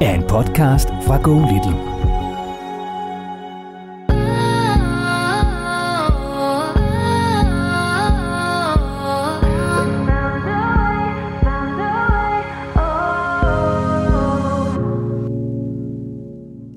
[0.00, 1.94] er en podcast fra Go Little.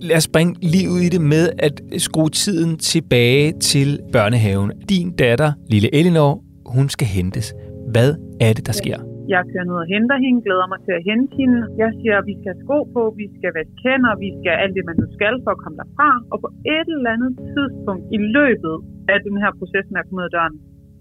[0.08, 4.72] lad os springe lige ud i det med at skrue tiden tilbage til børnehaven.
[4.90, 7.54] Din datter, lille Elinor, hun skal hentes.
[7.92, 9.17] Hvad er det, der sker?
[9.33, 11.59] Jeg kører ned og henter hende, glæder mig til at hente hende.
[11.81, 14.73] Jeg siger, at vi skal have sko på, vi skal vaske hænder, vi skal alt
[14.78, 16.09] det, man nu skal for at komme derfra.
[16.31, 18.75] Og på et eller andet tidspunkt i løbet
[19.14, 20.55] af den her proces med at komme ud af døren,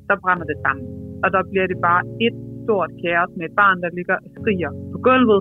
[0.09, 0.87] der brænder det sammen.
[1.25, 4.71] Og der bliver det bare et stort kaos med et barn, der ligger og skriger
[4.93, 5.41] på gulvet,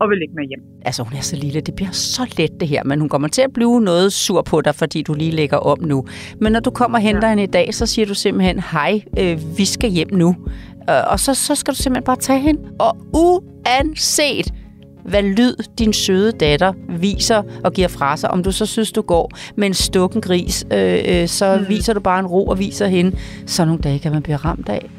[0.00, 0.62] og vil ikke med hjem.
[0.88, 1.60] Altså, hun er så lille.
[1.60, 2.82] Det bliver så let, det her.
[2.84, 5.78] Men hun kommer til at blive noget sur på dig, fordi du lige lægger om
[5.92, 5.98] nu.
[6.40, 7.32] Men når du kommer og henter ja.
[7.32, 10.34] hende i dag, så siger du simpelthen, hej, øh, vi skal hjem nu.
[10.90, 12.60] Øh, og så, så skal du simpelthen bare tage hende.
[12.78, 14.52] Og uanset
[15.04, 18.30] hvad lyd din søde datter viser og giver fra sig.
[18.30, 21.68] Om du så synes, du går med en stukken gris, øh, øh, så mm.
[21.68, 23.16] viser du bare en ro og viser hende.
[23.46, 24.90] Så nogle dage kan man blive ramt af.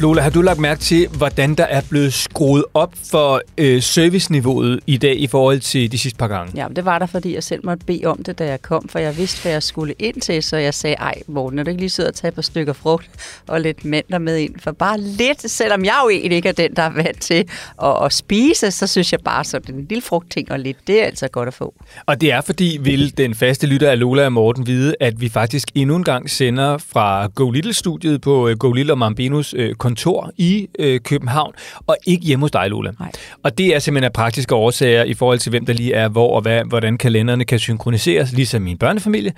[0.00, 4.80] Lola, har du lagt mærke til, hvordan der er blevet skruet op for øh, serviceniveauet
[4.86, 6.52] i dag i forhold til de sidste par gange?
[6.56, 8.98] Ja, det var der, fordi jeg selv måtte bede om det, da jeg kom, for
[8.98, 11.80] jeg vidste, hvad jeg skulle ind til, så jeg sagde, ej, Morten, er du ikke
[11.80, 13.10] lige sidde og tage et par stykker frugt
[13.46, 14.54] og lidt mandler med ind?
[14.58, 17.48] For bare lidt, selvom jeg jo egentlig ikke er den, der er vant til
[17.82, 21.06] at, at spise, så synes jeg bare, sådan en lille frugtting og lidt, det er
[21.06, 21.74] altså godt at få.
[22.06, 25.28] Og det er fordi, vil den faste lytter af Lola og Morten vide, at vi
[25.28, 29.74] faktisk endnu en gang sender fra Go Little-studiet på øh, Go Little og Mambinos øh,
[29.90, 31.52] kontor i øh, København,
[31.86, 32.92] og ikke hjemme hos dig, Lola.
[33.00, 33.10] Nej.
[33.42, 36.36] Og det er simpelthen af praktiske årsager i forhold til, hvem der lige er hvor,
[36.36, 39.32] og hvad, hvordan kalenderne kan synkroniseres, ligesom min børnefamilie.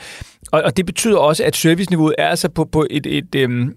[0.52, 3.74] Og, og det betyder også, at serviceniveauet er altså på, på et, et, øhm,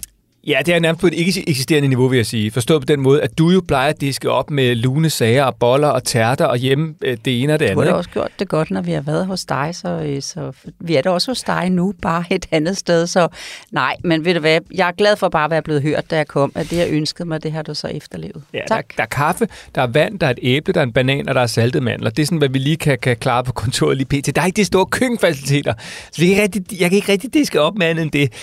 [0.47, 2.51] Ja, det er nærmest på et ikke eksisterende niveau, vil jeg sige.
[2.51, 5.55] Forstået på den måde, at du jo plejer at diske op med lune sager og
[5.55, 7.75] boller og tærter og hjemme øh, det ene og det andet.
[7.75, 10.21] Du har da også gjort det godt, når vi har været hos dig, så, øh,
[10.21, 13.07] så vi er da også hos dig nu, bare et andet sted.
[13.07, 13.27] Så
[13.71, 16.15] nej, men ved du hvad, jeg er glad for bare at være blevet hørt, da
[16.15, 18.43] jeg kom, at det, jeg ønskede mig, det har du så efterlevet.
[18.53, 18.87] Ja, tak.
[18.89, 21.29] Der, der er kaffe, der er vand, der er et æble, der er en banan,
[21.29, 22.09] og der er saltet mandler.
[22.09, 24.35] Det er sådan, hvad vi lige kan, kan klare på kontoret lige pt.
[24.35, 25.73] Der er ikke de store køkkenfaciliteter,
[26.11, 28.33] så vi kan rigtig, jeg kan ikke rigtig diske op med andet end det.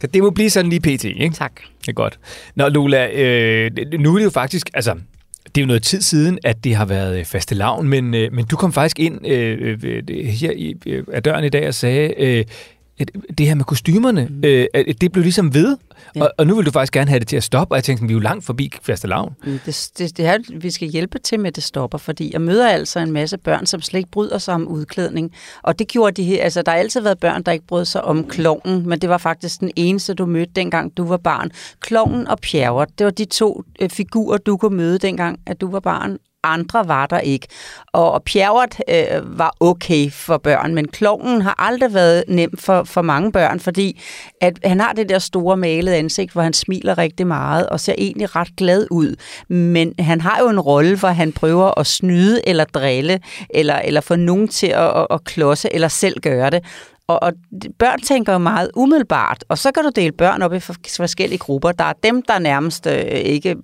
[0.00, 1.30] Så det må blive sådan lige pt, ikke?
[1.30, 1.52] Tak.
[1.80, 2.18] Det er godt.
[2.54, 4.94] Nå, Lola, øh, nu er det jo faktisk, altså,
[5.44, 8.44] det er jo noget tid siden, at det har været faste lavn, men, øh, men
[8.44, 12.14] du kom faktisk ind øh, øh, her i, øh, af døren i dag og sagde,
[12.18, 12.44] øh,
[13.38, 14.44] det her med kostymerne, mm.
[14.44, 14.66] øh,
[15.00, 15.76] det blev ligesom ved,
[16.16, 16.22] ja.
[16.22, 18.06] og, og nu vil du faktisk gerne have det til at stoppe, og jeg tænkte,
[18.06, 19.34] vi er jo langt forbi faste lavn.
[19.44, 22.40] Mm, det, det, det her, vi skal hjælpe til med, at det stopper, fordi jeg
[22.40, 26.22] møder altså en masse børn, som slet ikke bryder sig om udklædning, og det gjorde
[26.22, 29.08] de altså der har altid været børn, der ikke brød sig om kloven, men det
[29.08, 31.50] var faktisk den eneste, du mødte, dengang du var barn.
[31.80, 35.70] Kloven og Pjerrot, det var de to øh, figurer, du kunne møde, dengang at du
[35.70, 37.46] var barn, andre var der ikke.
[37.92, 43.02] Og Pjerrot øh, var okay for børn, men klovnen har aldrig været nem for, for
[43.02, 44.00] mange børn, fordi
[44.40, 47.94] at han har det der store malede ansigt, hvor han smiler rigtig meget og ser
[47.98, 49.16] egentlig ret glad ud.
[49.48, 53.20] Men han har jo en rolle, hvor han prøver at snyde eller drille,
[53.54, 56.64] eller, eller få nogen til at, at, at klodse, eller selv gøre det.
[57.10, 57.32] Og, og
[57.78, 60.60] børn tænker jo meget umiddelbart, og så kan du dele børn op i
[60.96, 61.72] forskellige grupper.
[61.72, 63.54] Der er dem, der nærmest øh, ikke...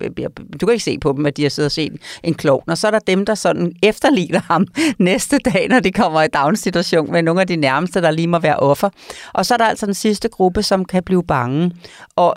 [0.61, 2.77] Du kan ikke se på dem, at de har siddet og set en klovn, og
[2.77, 4.67] så er der dem, der sådan efterligner ham
[4.99, 8.39] næste dag, når de kommer i daginstitution med nogle af de nærmeste, der lige må
[8.39, 8.89] være offer.
[9.33, 11.71] Og så er der altså den sidste gruppe, som kan blive bange.
[12.15, 12.35] Og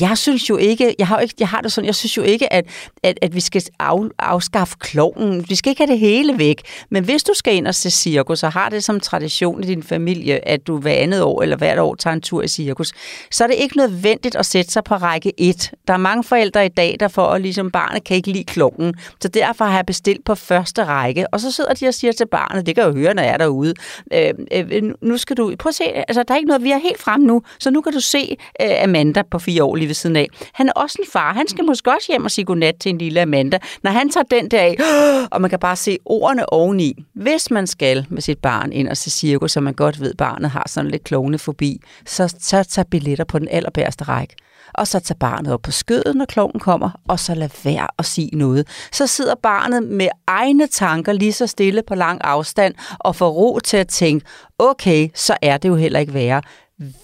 [0.00, 2.52] jeg synes jo ikke, jeg har, ikke, jeg har det sådan, jeg synes jo ikke,
[2.52, 2.64] at,
[3.02, 5.44] at, at vi skal af, afskaffe klovnen.
[5.48, 6.62] Vi skal ikke have det hele væk.
[6.90, 9.82] Men hvis du skal ind og se cirkus, og har det som tradition i din
[9.82, 12.92] familie, at du hver andet år eller hvert år tager en tur i cirkus,
[13.30, 15.70] så er det ikke nødvendigt at sætte sig på række 1.
[15.88, 18.94] Der er mange forældre i dag, der får, at ligesom barnet kan ikke lide klokken,
[19.20, 21.26] Så derfor har jeg bestilt på første række.
[21.34, 23.36] Og så sidder de og siger til barnet, det kan jo høre, når jeg er
[23.36, 23.74] derude,
[24.12, 26.78] øh, øh, nu skal du, prøv at se, altså der er ikke noget, vi er
[26.78, 29.94] helt frem nu, så nu kan du se øh, Amanda på fire år lige ved
[29.94, 30.28] siden af.
[30.52, 32.98] Han er også en far, han skal måske også hjem og sige godnat til en
[32.98, 33.58] lille Amanda.
[33.82, 34.76] Når han tager den der af,
[35.32, 37.04] og man kan bare se ordene oveni.
[37.14, 40.50] Hvis man skal med sit barn ind og se cirkus, så man godt ved, barnet
[40.50, 44.36] har sådan lidt klovne forbi, så, så tag billetter på den allerbærste række
[44.74, 48.04] og så tager barnet op på skødet, når kloven kommer, og så lad være at
[48.04, 48.68] sige noget.
[48.92, 53.58] Så sidder barnet med egne tanker lige så stille på lang afstand, og får ro
[53.58, 54.26] til at tænke,
[54.58, 56.42] okay, så er det jo heller ikke værre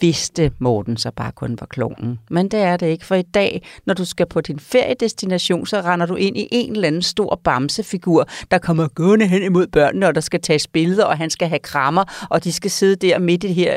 [0.00, 2.18] vidste Morten så bare kun var klonen.
[2.30, 5.80] Men det er det ikke, for i dag, når du skal på din feriedestination, så
[5.80, 10.06] render du ind i en eller anden stor bamsefigur, der kommer gående hen imod børnene,
[10.06, 13.18] og der skal tages billeder, og han skal have krammer, og de skal sidde der
[13.18, 13.76] midt i det her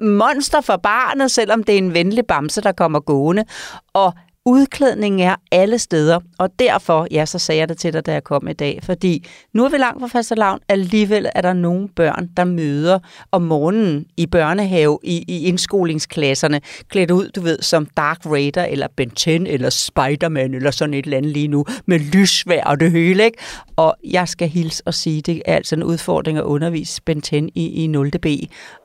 [0.00, 3.44] monster for barnet, selvom det er en venlig bamse, der kommer gående.
[3.92, 4.12] Og
[4.46, 8.24] udklædning er alle steder, og derfor, ja, så sagde jeg det til dig, da jeg
[8.24, 11.88] kom i dag, fordi nu er vi langt fra faste lavn, alligevel er der nogle
[11.88, 12.98] børn, der møder
[13.32, 18.86] om morgenen i børnehave, i, i indskolingsklasserne, klædt ud, du ved, som Dark Raider, eller
[18.96, 22.92] Ben 10, eller Spider-Man, eller sådan et eller andet lige nu, med lysvær og det
[22.92, 23.38] hele, ikke?
[23.76, 27.36] Og jeg skal hilse og sige, det er altså en udfordring at undervise Ben 10
[27.54, 28.10] i, i 0.
[28.10, 28.26] B,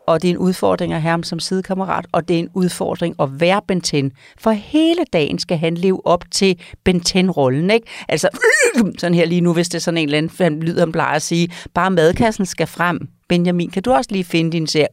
[0.07, 3.15] og det er en udfordring at have ham som sidekammerat, og det er en udfordring
[3.19, 4.11] at være Benten.
[4.37, 7.87] For hele dagen skal han leve op til Benten-rollen, ikke?
[8.07, 8.29] Altså,
[8.99, 11.21] sådan her lige nu, hvis det er sådan en eller anden lyd, han plejer at
[11.21, 13.07] sige, bare madkassen skal frem.
[13.31, 14.87] Benjamin, kan du også lige finde din serie?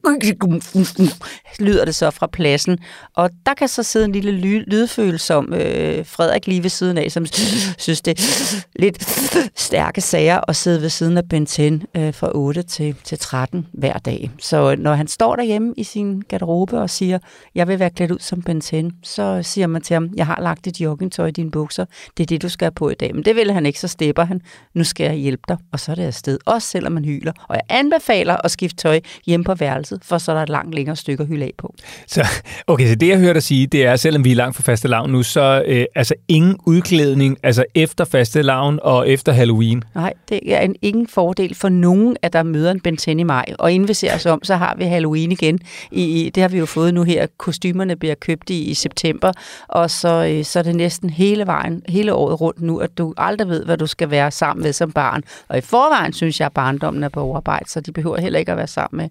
[1.58, 2.78] Lyder det så fra pladsen.
[3.16, 7.10] Og der kan så sidde en lille ly- lydfølsom øh, Frederik lige ved siden af,
[7.12, 7.26] som
[7.78, 9.08] synes, det er lidt
[9.56, 13.98] stærke sager at sidde ved siden af Benten øh, fra 8 til, til 13 hver
[13.98, 14.30] dag.
[14.40, 17.18] Så øh, når han står derhjemme i sin garderobe og siger,
[17.54, 20.64] jeg vil være klædt ud som Benten, så siger man til ham, jeg har lagt
[20.64, 21.84] dit joggingtøj i dine bukser,
[22.16, 23.14] det er det, du skal have på i dag.
[23.14, 24.40] Men det vil han ikke, så stepper han,
[24.74, 27.32] nu skal jeg hjælpe dig, og så er det afsted, også selvom man hyler.
[27.48, 30.48] Og jeg anbefaler anbefaler at skifte tøj hjemme på værelset, for så er der et
[30.48, 31.74] langt længere stykke at hylde af på.
[32.06, 32.26] Så,
[32.66, 34.88] okay, så det jeg hørte dig sige, det er, selvom vi er langt fra faste
[34.88, 39.82] lavn nu, så øh, altså ingen udklædning, altså efter faste lavn og efter Halloween?
[39.94, 43.44] Nej, det er en ingen fordel for nogen, at der møder en Benten i maj.
[43.58, 45.58] Og inden vi ser os om, så har vi Halloween igen.
[45.90, 47.26] I, i, det har vi jo fået nu her.
[47.36, 49.32] Kostymerne bliver købt i, i september,
[49.68, 53.14] og så, øh, så er det næsten hele vejen, hele året rundt nu, at du
[53.16, 55.22] aldrig ved, hvad du skal være sammen med som barn.
[55.48, 58.52] Og i forvejen synes jeg, at barndommen er på overarbejde, så de behøver heller ikke
[58.52, 59.08] at være sammen med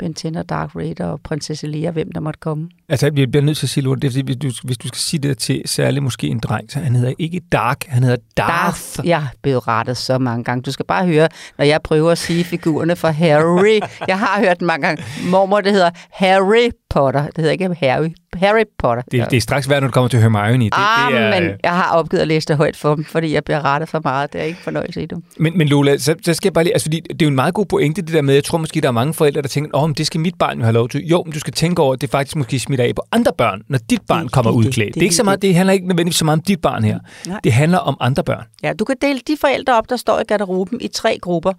[0.00, 2.68] Ben 10 og Dark Raider og Prinsesse Lea, hvem der måtte komme.
[2.88, 4.98] Altså, vi bliver nødt til at sige, det er, fordi, hvis du, hvis du skal
[4.98, 8.96] sige det til særligt måske en dreng, så han hedder ikke Dark, han hedder Darth.
[8.96, 9.08] Darth.
[9.08, 10.62] Jeg er blevet rettet så mange gange.
[10.62, 13.80] Du skal bare høre, når jeg prøver at sige figurerne for Harry.
[14.08, 15.04] Jeg har hørt mange gange.
[15.30, 17.26] Mormor, det hedder Harry Potter.
[17.26, 18.08] Det hedder ikke Harry.
[18.34, 19.02] Harry Potter.
[19.02, 20.64] Det, det er straks værd, når du kommer til Hermione.
[20.64, 23.34] Det, ah, det er, men jeg har opgivet at læse det højt for dem, fordi
[23.34, 24.32] jeg bliver rettet for meget.
[24.32, 25.18] Det er ikke fornøjelse i det.
[25.36, 26.72] Men, men Lola, så, så skal jeg bare lige...
[26.72, 28.80] Altså, fordi det er jo en meget god pointe, det der med, jeg tror måske,
[28.80, 30.88] der er mange forældre, der tænker, åh, oh, det skal mit barn jo have lov
[30.88, 31.06] til.
[31.06, 33.62] Jo, men du skal tænke over, at det faktisk måske smitter af på andre børn,
[33.68, 34.76] når dit barn det, kommer det, udklædt.
[34.76, 36.60] Det, det, det, er ikke så meget, det handler ikke nødvendigvis så meget om dit
[36.60, 36.98] barn her.
[37.26, 37.40] Nej.
[37.44, 38.44] Det handler om andre børn.
[38.62, 41.52] Ja, du kan dele de forældre op, der står i garderoben i tre grupper.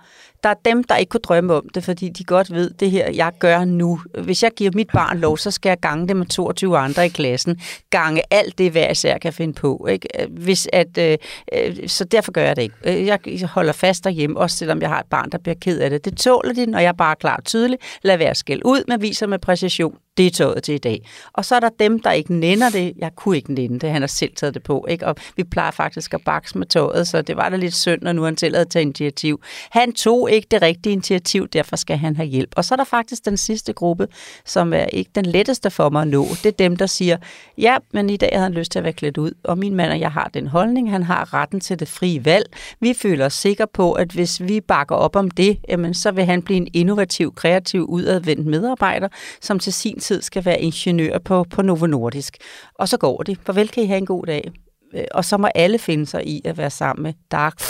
[0.44, 3.12] Der er dem, der ikke kunne drømme om det, fordi de godt ved, det her,
[3.12, 4.00] jeg gør nu.
[4.24, 7.10] Hvis jeg giver mit barn lov, så skal jeg gange det med 22 andre i
[7.10, 7.62] klassen.
[7.90, 9.88] Gange alt det, hver især kan finde på.
[9.90, 10.08] Ikke?
[10.30, 11.18] Hvis at, øh,
[11.54, 12.76] øh så derfor gør jeg det ikke.
[12.86, 15.90] Øh, jeg holder fast derhjemme, også selvom jeg har et barn, der bliver ked af
[15.90, 16.06] det.
[16.06, 17.78] Det tåler de, når jeg bare er klar og tydelig.
[18.04, 21.10] Lad være skæld ud, men viser med præcision det er tøjet til i dag.
[21.34, 22.94] Og så er der dem, der ikke nænder det.
[22.98, 24.86] Jeg kunne ikke nænde det, han har selv taget det på.
[24.90, 25.08] Ikke?
[25.08, 28.14] Og vi plejer faktisk at bakse med tøjet, så det var da lidt synd, når
[28.14, 29.42] nu han selv havde taget initiativ.
[29.72, 32.54] Han tog ikke det rigtige initiativ, derfor skal han have hjælp.
[32.56, 34.08] Og så er der faktisk den sidste gruppe,
[34.46, 36.26] som er ikke den letteste for mig at nå.
[36.44, 37.18] Det er dem, der siger,
[37.58, 39.32] ja, men i dag havde han lyst til at være klædt ud.
[39.44, 42.46] Og min mand og jeg har den holdning, han har retten til det frie valg.
[42.80, 46.26] Vi føler os sikre på, at hvis vi bakker op om det, jamen, så vil
[46.26, 49.08] han blive en innovativ, kreativ, udadvendt medarbejder,
[49.42, 52.38] som til sin tid skal være ingeniør på, på Novo Nordisk.
[52.76, 53.38] Og så går det.
[53.46, 54.52] Farvel, kan I have en god dag.
[54.94, 57.66] Øh, og så må alle finde sig i at være sammen med Darth,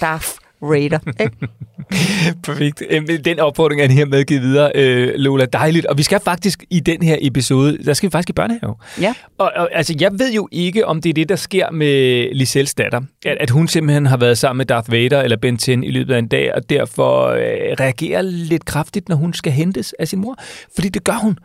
[0.00, 0.28] Darth
[0.62, 0.98] raider.
[1.20, 1.36] Ikke?
[2.42, 2.82] Perfekt.
[3.24, 5.44] Den opfordring er her medgivet videre, øh, Lola.
[5.44, 5.86] Dejligt.
[5.86, 8.74] Og vi skal faktisk i den her episode, der skal vi faktisk i børnehave.
[9.00, 9.14] Ja.
[9.38, 12.74] Og, og altså, jeg ved jo ikke, om det er det, der sker med Lisels
[12.74, 13.00] datter.
[13.26, 16.14] At, at hun simpelthen har været sammen med Darth Vader eller Ben 10 i løbet
[16.14, 17.40] af en dag, og derfor øh,
[17.80, 20.36] reagerer lidt kraftigt, når hun skal hentes af sin mor.
[20.74, 21.38] Fordi det gør hun.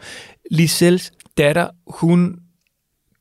[0.51, 2.35] Lisels datter, hun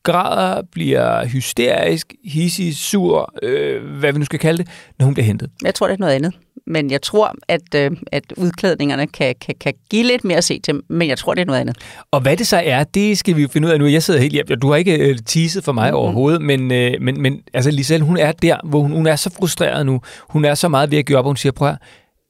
[0.05, 4.69] græder, bliver hysterisk, hissig, sur, øh, hvad vi nu skal kalde det,
[4.99, 5.51] når hun bliver hentet.
[5.65, 6.33] Jeg tror, det er noget andet.
[6.67, 10.61] Men jeg tror, at, øh, at udklædningerne kan, kan, kan give lidt mere at se
[10.61, 11.77] til, men jeg tror, det er noget andet.
[12.11, 13.87] Og hvad det så er, det skal vi jo finde ud af nu.
[13.87, 15.99] Jeg sidder helt hjem, du har ikke øh, teaset for mig mm-hmm.
[15.99, 19.31] overhovedet, men, øh, men, men altså Liselle, hun er der, hvor hun, hun er så
[19.31, 20.01] frustreret nu.
[20.29, 21.77] Hun er så meget ved at give op, og hun siger, prøv at,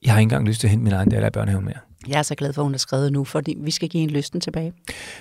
[0.05, 1.84] jeg har ikke engang lyst til at hente min egen datter i børnehaven mere.
[2.09, 4.11] Jeg er så glad for, at hun har skrevet nu, fordi vi skal give en
[4.11, 4.73] lysten tilbage.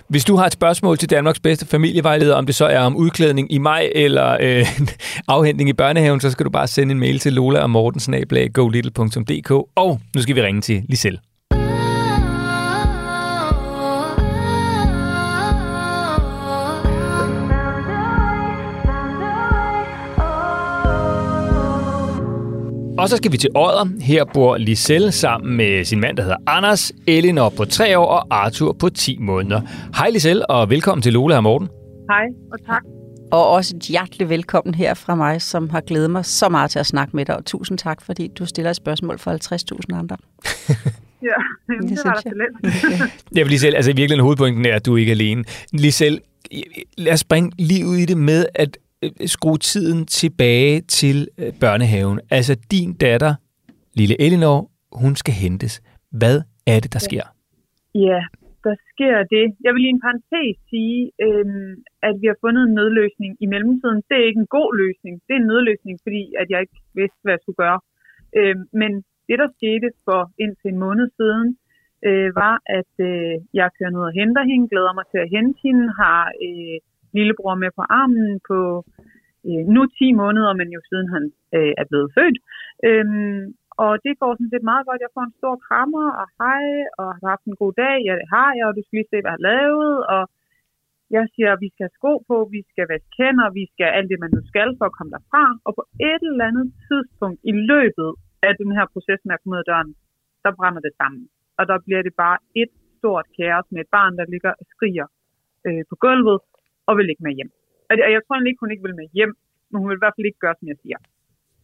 [0.08, 3.52] Hvis du har et spørgsmål til Danmarks bedste familievejleder, om det så er om udklædning
[3.52, 4.66] i maj eller øh,
[5.28, 9.52] afhentning i børnehaven, så skal du bare sende en mail til lola og mortensen.golittle.dk.
[9.76, 11.20] Og nu skal vi ringe til Lisel.
[23.04, 24.02] Og så skal vi til Odder.
[24.02, 28.28] Her bor Liselle sammen med sin mand, der hedder Anders, Elinor på 3 år og
[28.30, 29.62] Arthur på 10 måneder.
[29.98, 31.68] Hej Liselle, og velkommen til Lola og Morten.
[32.10, 32.82] Hej, og tak.
[33.32, 36.80] Og også et hjerteligt velkommen her fra mig, som har glædet mig så meget til
[36.80, 37.38] at snakke med dig.
[37.38, 40.18] Og tusind tak, fordi du stiller et spørgsmål for 50.000 andre.
[41.22, 41.28] ja,
[41.68, 42.32] det, det var da
[43.36, 45.44] jeg vil lige selv, altså i virkeligheden hovedpunkten er, at du ikke er alene.
[45.74, 46.20] Liselle,
[46.98, 48.78] lad os springe lige ud i det med, at
[49.26, 52.20] skrue tiden tilbage til øh, børnehaven.
[52.38, 53.34] Altså din datter,
[54.00, 54.60] lille Elinor,
[55.02, 55.74] hun skal hentes.
[56.20, 57.26] Hvad er det, der sker?
[57.96, 58.22] Ja,
[58.66, 59.46] der sker det.
[59.66, 61.74] Jeg vil i en parentes sige, øhm,
[62.08, 64.00] at vi har fundet en nødløsning i mellemtiden.
[64.10, 65.14] Det er ikke en god løsning.
[65.26, 67.80] Det er en nødløsning, fordi at jeg ikke vidste, hvad jeg skulle gøre.
[68.40, 68.92] Øhm, men
[69.28, 71.48] det, der skete for indtil en måned siden,
[72.08, 75.60] øh, var, at øh, jeg kører ned og henter hende, glæder mig til at hente
[75.66, 76.78] hende, har øh,
[77.18, 78.60] lillebror med på armen på
[79.48, 81.24] øh, nu 10 måneder, men jo siden han
[81.56, 82.38] øh, er blevet født.
[82.88, 83.44] Øhm,
[83.84, 85.04] og det går sådan set meget godt.
[85.06, 86.66] Jeg får en stor krammer, og hej,
[87.00, 87.96] og har haft en god dag.
[88.08, 89.94] Ja, det har jeg, og du skal lige se, hvad jeg har lavet.
[90.14, 90.24] Og
[91.16, 94.10] jeg siger, at vi skal have sko på, vi skal vaske hænder, vi skal alt
[94.12, 95.44] det, man nu skal for at komme derfra.
[95.68, 98.10] Og på et eller andet tidspunkt i løbet
[98.48, 99.92] af den her proces med at komme ud af døren,
[100.44, 101.24] der brænder det sammen.
[101.60, 105.08] Og der bliver det bare et stort kaos med et barn, der ligger og skriger
[105.68, 106.40] øh, på gulvet,
[106.88, 107.52] og vil ikke med hjem.
[107.90, 109.34] Og jeg tror egentlig ikke, hun ikke vil med hjem,
[109.70, 111.00] men hun vil i hvert fald ikke gøre, som jeg siger.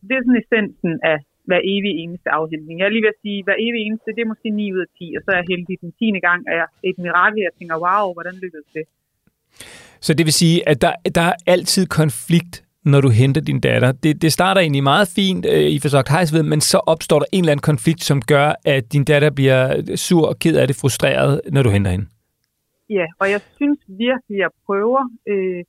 [0.07, 1.17] Det er sådan essensen af
[1.49, 2.75] hver evig eneste afhentning.
[2.79, 4.91] Jeg er lige ved at sige, hver evig eneste, det er måske 9 ud af
[4.97, 6.19] 10, og så er jeg heldig den 10.
[6.27, 8.85] gang, er jeg et mirakel, jeg tænker, wow, hvordan lykkedes det?
[10.05, 13.91] Så det vil sige, at der, der er altid konflikt, når du henter din datter.
[13.91, 17.43] Det, det starter egentlig meget fint øh, i hej sved, men så opstår der en
[17.43, 21.41] eller anden konflikt, som gør, at din datter bliver sur og ked af det, frustreret,
[21.51, 22.05] når du henter hende.
[22.97, 25.61] Ja, og jeg synes virkelig, at jeg prøver øh,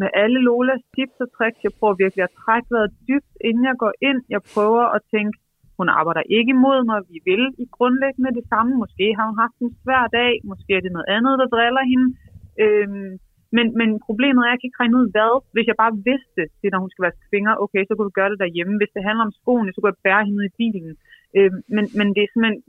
[0.00, 1.60] med alle Lolas tips og tricks.
[1.66, 4.20] Jeg prøver virkelig at trække vejret dybt, inden jeg går ind.
[4.34, 5.34] Jeg prøver at tænke,
[5.78, 6.98] hun arbejder ikke imod mig.
[7.12, 8.72] Vi vil i grundlæggende det samme.
[8.82, 10.32] Måske har hun haft en svær dag.
[10.50, 12.08] Måske er det noget andet, der driller hende.
[12.64, 13.10] Øhm,
[13.56, 15.32] men, men problemet er, at jeg kan ikke regne ud hvad.
[15.54, 18.30] Hvis jeg bare vidste det, når hun skal vaske fingre, okay, så kunne du gøre
[18.32, 18.74] det derhjemme.
[18.80, 20.92] Hvis det handler om skoene, så kunne jeg bære hende i bilen.
[21.36, 22.60] Øhm, men, men det er simpelthen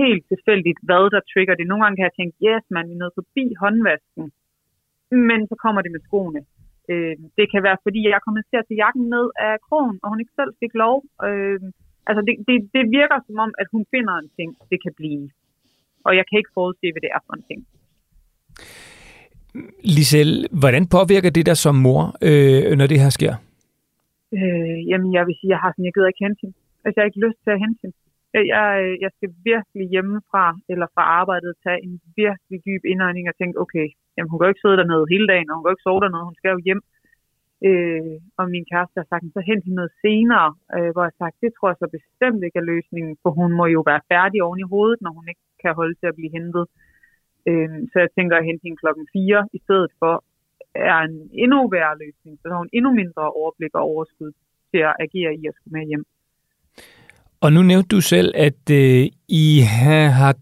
[0.00, 1.66] helt tilfældigt, hvad der trigger det.
[1.66, 4.26] Nogle gange kan jeg tænke, yes, man er nået forbi håndvasken,
[5.28, 6.40] men så kommer det med skoene.
[6.90, 10.06] Øh, det kan være, fordi jeg kommer til at tage jakken ned af krogen, og
[10.10, 10.96] hun ikke selv fik lov.
[11.28, 11.60] Øh,
[12.08, 15.24] altså, det, det, det virker som om, at hun finder en ting, det kan blive.
[16.06, 17.60] Og jeg kan ikke forudse, hvad det er for en ting.
[19.96, 20.30] Lisel,
[20.62, 23.34] hvordan påvirker det dig som mor, øh, når det her sker?
[24.36, 26.56] Øh, jamen, jeg vil sige, jeg har sådan, jeg gider ikke hente hende.
[26.84, 27.96] Altså, jeg har ikke lyst til at hente hende.
[28.34, 33.36] Jeg, øh, jeg skal virkelig hjemmefra eller fra arbejdet tage en virkelig dyb indånding og
[33.36, 35.76] tænke, okay, jamen, hun kan jo ikke sidde dernede hele dagen, og hun kan jo
[35.76, 36.82] ikke sove dernede, hun skal jo hjem.
[37.68, 41.22] Øh, og min kæreste har sagt, så hent hende noget senere, øh, hvor jeg har
[41.22, 44.38] sagt, det tror jeg så bestemt ikke er løsningen, for hun må jo være færdig
[44.46, 46.64] oven i hovedet, når hun ikke kan holde til at blive hentet.
[47.48, 50.14] Øh, så jeg tænker at hente hende klokken 4 i stedet for,
[50.74, 54.32] er en endnu værre løsning, så har hun endnu mindre overblik og overskud
[54.70, 56.04] til at agere i at skulle med hjem.
[57.40, 60.34] Og nu nævnte du selv, at øh, I har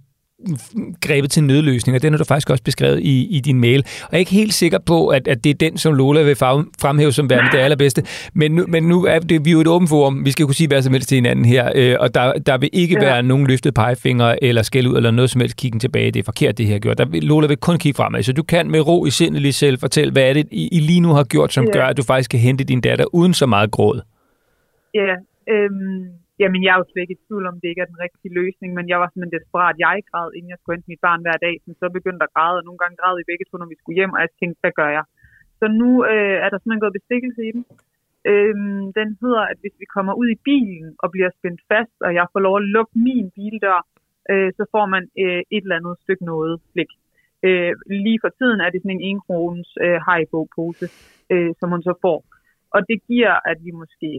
[1.00, 2.00] grebet til nødløsninger.
[2.00, 3.78] Den har du faktisk også beskrevet i, i din mail.
[3.78, 6.36] Og jeg er ikke helt sikker på, at, at det er den, som Lola vil
[6.36, 8.02] fremhæve som værende det allerbedste.
[8.34, 10.24] Men nu, men nu er det, vi er jo et åbent forum.
[10.24, 11.72] Vi skal kunne sige hvad som helst til hinanden her.
[11.74, 13.04] Øh, og der, der vil ikke ja.
[13.04, 16.10] være nogen løftet pegefingre eller skæld ud eller noget som helst kiggen tilbage.
[16.10, 16.98] Det er forkert, det her gjort.
[16.98, 18.22] Der, Lola vil kun kigge fremad.
[18.22, 20.80] Så du kan med ro i sindet lige selv fortælle, hvad er det, I, I
[20.80, 21.70] lige nu har gjort, som ja.
[21.70, 24.00] gør, at du faktisk kan hente din datter uden så meget gråd.
[24.94, 25.14] Ja,
[25.54, 28.36] øhm Jamen, jeg er jo slet ikke i tvivl om, det ikke er den rigtige
[28.40, 29.82] løsning, men jeg var simpelthen desperat.
[29.86, 32.58] Jeg græd, inden jeg skulle hente mit barn hver dag, som så begyndte at græde,
[32.60, 34.74] og nogle gange græd i begge to, når vi skulle hjem, og jeg tænkte, hvad
[34.80, 35.04] gør jeg?
[35.60, 37.64] Så nu øh, er der simpelthen gået bestikkelse i den.
[38.30, 42.10] Øhm, den hedder, at hvis vi kommer ud i bilen og bliver spændt fast, og
[42.18, 43.80] jeg får lov at lukke min bildør,
[44.30, 46.92] øh, så får man øh, et eller andet stykke noget blik.
[47.46, 47.72] Øh,
[48.04, 50.86] lige for tiden er det sådan en 1 kronens øh, Haribo-pose,
[51.32, 52.18] øh, som hun så får.
[52.74, 54.10] Og det giver, at vi måske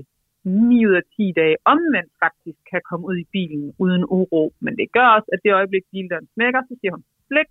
[0.46, 4.44] 9 ud af 10 dage omvendt faktisk kan komme ud i bilen uden uro.
[4.60, 7.50] Men det gør også, at det øjeblik, bildøren smækker, så siger hun slik.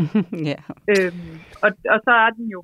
[0.50, 0.60] ja.
[0.92, 1.32] Øhm,
[1.64, 2.60] og, og så er den jo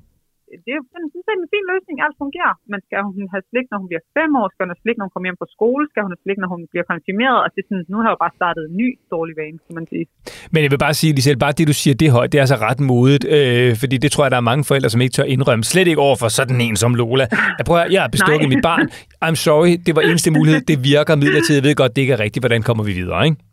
[0.65, 2.53] det er sådan set en fin løsning, alt fungerer.
[2.71, 4.47] Men skal hun have slik, når hun bliver fem år?
[4.53, 5.83] Skal hun have slik, når hun kommer hjem fra skole?
[5.91, 7.39] Skal hun have slik, når hun bliver konfirmeret?
[7.43, 9.73] Og det er sådan, nu har jeg jo bare startet en ny dårlig vane, kan
[9.79, 10.05] man sige.
[10.53, 12.45] Men jeg vil bare sige, Lisette, bare det, du siger, det er højt, det er
[12.47, 13.23] altså ret modigt.
[13.35, 15.63] Øh, fordi det tror jeg, der er mange forældre, som ikke tør indrømme.
[15.73, 17.25] Slet ikke over for sådan en som Lola.
[17.59, 18.85] Jeg prøver, jeg har bestukket mit barn.
[19.25, 20.61] I'm sorry, det var eneste mulighed.
[20.71, 21.59] Det virker midlertidigt.
[21.61, 22.41] Jeg ved godt, det ikke er rigtigt.
[22.43, 23.48] Hvordan kommer vi videre, ikke?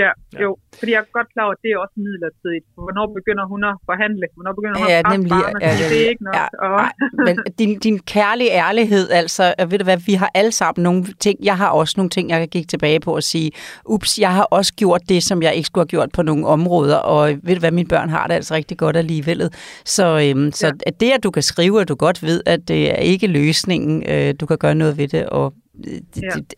[0.00, 0.10] Ja,
[0.42, 0.56] jo.
[0.78, 2.64] Fordi jeg er godt klar over, at det er også midlertidigt.
[2.74, 4.26] Hvornår begynder hun at forhandle?
[4.36, 5.60] Hvornår begynder hun Ja, at nemlig, barnet?
[5.62, 6.34] ja, ja, det er ikke nok.
[6.34, 6.92] Ja, og, nej,
[7.26, 11.38] men din, din kærlige ærlighed, altså, ved du hvad, vi har alle sammen nogle ting,
[11.42, 13.50] jeg har også nogle ting, jeg kan kigge tilbage på og sige,
[13.86, 16.96] ups, jeg har også gjort det, som jeg ikke skulle have gjort på nogle områder,
[16.96, 19.50] og ved du hvad, mine børn har det altså rigtig godt alligevel.
[19.84, 20.90] Så, øhm, så Ja.
[21.00, 24.34] det, at du kan skrive, at du godt ved, at det er ikke løsningen, øh,
[24.40, 25.54] du kan gøre noget ved det, og
[25.88, 26.00] øh,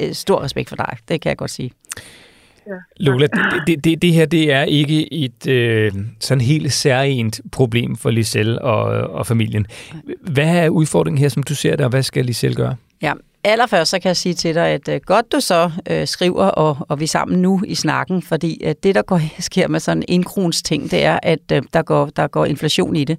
[0.00, 0.12] Ja.
[0.12, 1.70] stor respekt for dig, det kan jeg godt sige.
[2.66, 2.72] Ja.
[2.96, 7.96] Lola, det, det, det, det her det er ikke et øh, sådan helt særligt problem
[7.96, 9.66] for Liselle og, og familien.
[10.20, 12.76] Hvad er udfordringen her, som du ser det, og hvad skal Liselle gøre?
[13.02, 13.12] Ja,
[13.44, 16.76] allerførst så kan jeg sige til dig, at øh, godt du så øh, skriver, og,
[16.88, 20.04] og vi er sammen nu i snakken, fordi øh, det, der går, sker med sådan
[20.08, 23.18] en krons ting, det er, at øh, der, går, der går inflation i det.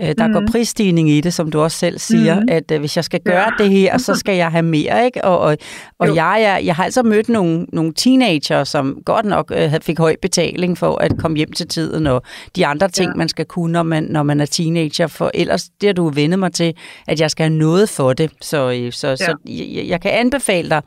[0.00, 0.32] Øh, der mm.
[0.32, 2.46] går prisstigning i det, som du også selv siger, mm.
[2.50, 3.64] at øh, hvis jeg skal gøre ja.
[3.64, 5.24] det her, så skal jeg have mere, ikke?
[5.24, 5.56] Og, og,
[5.98, 9.98] og jeg, jeg, jeg har altså mødt nogle, nogle teenager, som godt nok øh, fik
[9.98, 12.22] høj betaling for at komme hjem til tiden, og
[12.56, 13.16] de andre ting, Ja.
[13.16, 16.38] man skal kunne, når man, når man er teenager, for ellers, det har du vendet
[16.38, 16.74] mig til,
[17.08, 18.30] at jeg skal have noget for det.
[18.40, 19.16] Så, øh, så, ja.
[19.16, 20.82] så jeg, jeg kan anbefale dig,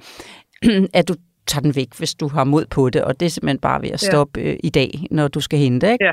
[0.94, 1.16] at du
[1.48, 3.90] tager den væk, hvis du har mod på det, og det er simpelthen bare ved
[3.90, 4.08] at Ja.
[4.10, 6.06] stoppe øh, i dag, når du skal hente, ikke?
[6.06, 6.12] Ja.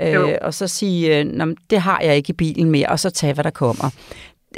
[0.00, 3.00] Øh, og så sige, øh, "Nå, men det har jeg ikke i bilen mere, og
[3.00, 3.90] så tage, hvad der kommer.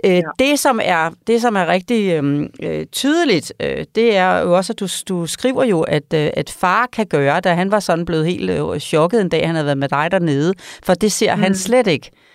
[0.04, 0.20] Øh, Ja.
[0.38, 4.72] det, som er, det, som er rigtig øh, øh, tydeligt, øh, det er jo også,
[4.72, 8.04] at du, du skriver jo, at, øh, at far kan gøre, da han var sådan
[8.04, 11.34] blevet helt øh, chokket en dag, han havde været med dig dernede, for det ser
[11.36, 11.42] mm.
[11.42, 12.10] han slet ikke.
[12.14, 12.27] Øh,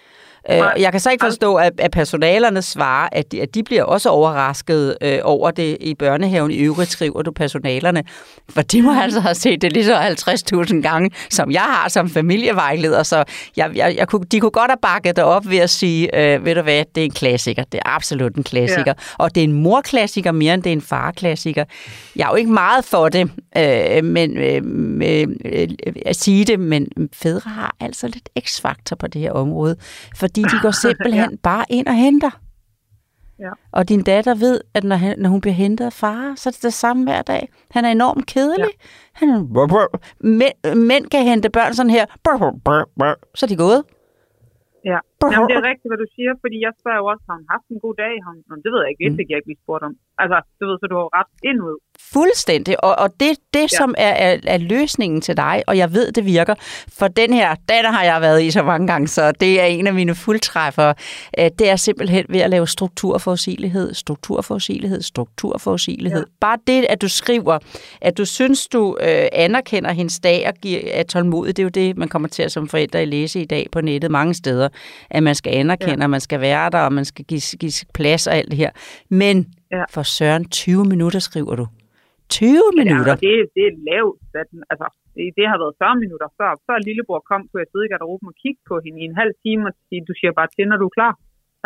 [0.50, 0.74] Nej.
[0.80, 4.10] jeg kan så ikke forstå, at, at personalerne svarer, at de, at de bliver også
[4.10, 6.52] overrasket øh, over det i børnehaven.
[6.52, 8.04] I øvrigt skriver du personalerne.
[8.50, 12.10] For de må altså have set det lige så 50.000 gange, som jeg har som
[12.10, 13.04] familievejleder.
[13.04, 13.24] Så
[13.58, 16.46] jeg, jeg, jeg kunne, de kunne godt have bakket det op ved at sige, øh,
[16.46, 17.64] ved du hvad, det er en klassiker.
[17.64, 18.84] Det er absolut en klassiker.
[18.88, 18.94] Ja.
[19.18, 21.66] Og det er en morklassiker mere, end det er en farklassiker.
[22.16, 24.62] Jeg er jo ikke meget for det, øh, men øh,
[25.04, 25.68] øh, øh,
[26.06, 29.76] at sige det, men fædre har altså lidt x-faktor på det her område,
[30.34, 31.38] fordi de går simpelthen ja.
[31.44, 32.40] bare ind og henter.
[33.40, 33.50] Ja.
[33.72, 36.52] Og din datter ved, at når, han, når hun bliver hentet af far, så er
[36.52, 37.50] det det samme hver dag.
[37.72, 38.66] Han er enormt kedelig.
[38.66, 38.88] Ja.
[39.14, 42.06] Han er, mænd, mænd kan hente børn sådan her,
[43.36, 43.84] så er de gået.
[44.86, 44.98] Ja.
[45.34, 47.66] Jamen, det er rigtigt, hvad du siger, fordi jeg spørger jo også, har hun haft
[47.74, 48.14] en god dag?
[48.24, 48.60] Har hun...
[48.66, 49.94] Det ved jeg ikke, det fik jeg ikke lige spurgt om.
[50.24, 51.78] Altså, du ved, så du har ret ind ud.
[52.16, 52.74] Fuldstændig.
[52.88, 53.78] Og, og det, det ja.
[53.80, 56.56] som er, er, er løsningen til dig, og jeg ved, det virker,
[57.00, 59.88] for den her, den har jeg været i så mange gange, så det er en
[59.88, 60.94] af mine fuldtræffere,
[61.40, 66.26] øh, det er simpelthen ved at lave strukturforudsigelighed, strukturforudsigelighed, strukturforudsigelighed.
[66.28, 66.38] Ja.
[66.42, 67.60] Bare det, at du skriver,
[68.02, 71.70] at du synes, du øh, anerkender hendes dag og giver, er tålmodig, det er jo
[71.70, 74.70] det, man kommer til at som forældre at læse i dag på nettet mange steder,
[75.18, 76.04] at man skal anerkende, ja.
[76.04, 78.72] at man skal være der, og man skal give, give plads og alt det her.
[79.10, 79.36] Men
[79.78, 79.84] Ja.
[79.96, 81.66] for søren, 20 minutter skriver du.
[82.30, 83.14] 20 minutter?
[83.14, 84.20] Ja, og det, det er lavt.
[84.72, 86.52] Altså, det, det har været 40 minutter før.
[86.68, 89.34] Før lillebror kom, kunne jeg sidde i garderoben og kigge på hende i en halv
[89.46, 91.14] time og sige, du siger bare til, når du er klar.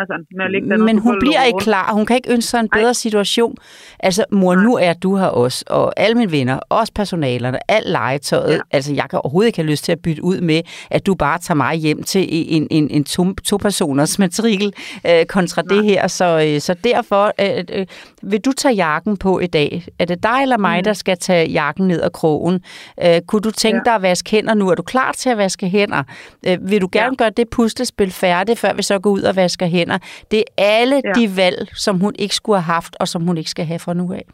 [0.00, 1.92] Altså, med at ligge Men hun bliver ikke klar.
[1.92, 3.56] Hun kan ikke ønske sig en bedre situation.
[3.98, 8.54] Altså, mor, nu er du her også, og alle mine venner, også personalerne, alt legetøjet.
[8.54, 8.60] Ja.
[8.70, 11.38] Altså, jeg kan overhovedet ikke have lyst til at bytte ud med, at du bare
[11.38, 14.72] tager mig hjem til en, en, en to, to-personers matrikel
[15.06, 15.76] øh, kontra Nej.
[15.76, 16.06] det her.
[16.06, 17.86] Så, øh, så derfor, øh, øh,
[18.22, 19.84] vil du tage jakken på i dag?
[19.98, 20.84] Er det dig eller mig, mm.
[20.84, 22.60] der skal tage jakken ned ad krogen?
[23.04, 23.82] Øh, kunne du tænke ja.
[23.84, 24.68] dig at vaske hænder nu?
[24.68, 26.02] Er du klar til at vaske hænder?
[26.46, 27.24] Øh, vil du gerne ja.
[27.24, 29.87] gøre det puslespil færdigt, før vi så går ud og vasker hænder?
[30.30, 31.12] Det er alle ja.
[31.18, 33.94] De valg, som hun ikke skulle have haft, og som hun ikke skal have fra
[34.00, 34.26] nu af.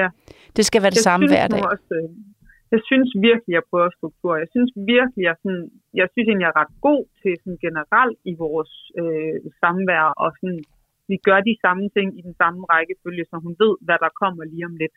[0.00, 0.08] Ja.
[0.56, 1.62] Det skal være det Jeg samme synes hver dag.
[1.72, 2.08] Også, øh,
[2.74, 4.32] jeg synes virkelig, jeg prøver struktur.
[4.42, 5.64] Jeg synes virkelig, jeg, sådan,
[6.00, 10.28] jeg synes egentlig, jeg er ret god til sådan generelt i vores øh, samvær, og
[10.38, 10.62] sådan,
[11.10, 14.42] vi gør de samme ting i den samme rækkefølge, så hun ved, hvad der kommer
[14.52, 14.94] lige om lidt.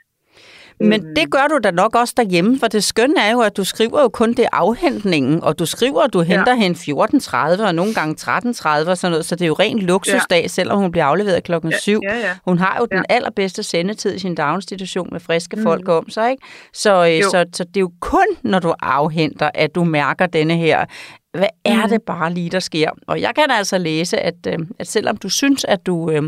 [0.84, 1.16] Men øhm.
[1.16, 4.02] det gør du da nok også derhjemme, for det skønne er jo, at du skriver
[4.02, 6.56] jo kun det afhentningen, og du skriver, at du henter ja.
[6.56, 10.42] hende 14.30 og nogle gange 13.30 og sådan noget, så det er jo rent luksusdag,
[10.42, 10.48] ja.
[10.48, 12.00] selvom hun bliver afleveret klokken 7.
[12.04, 12.36] Ja, ja.
[12.46, 12.98] Hun har jo ja.
[12.98, 15.64] den allerbedste sendetid i sin daginstitution med friske mm.
[15.64, 16.44] folk om sig, ikke?
[16.74, 20.58] Så, øh, så, så det er jo kun, når du afhenter, at du mærker denne
[20.58, 20.86] her
[21.34, 22.90] hvad er det bare lige, der sker?
[23.08, 26.24] Og jeg kan altså læse, at, øh, at selvom du synes, at du, øh,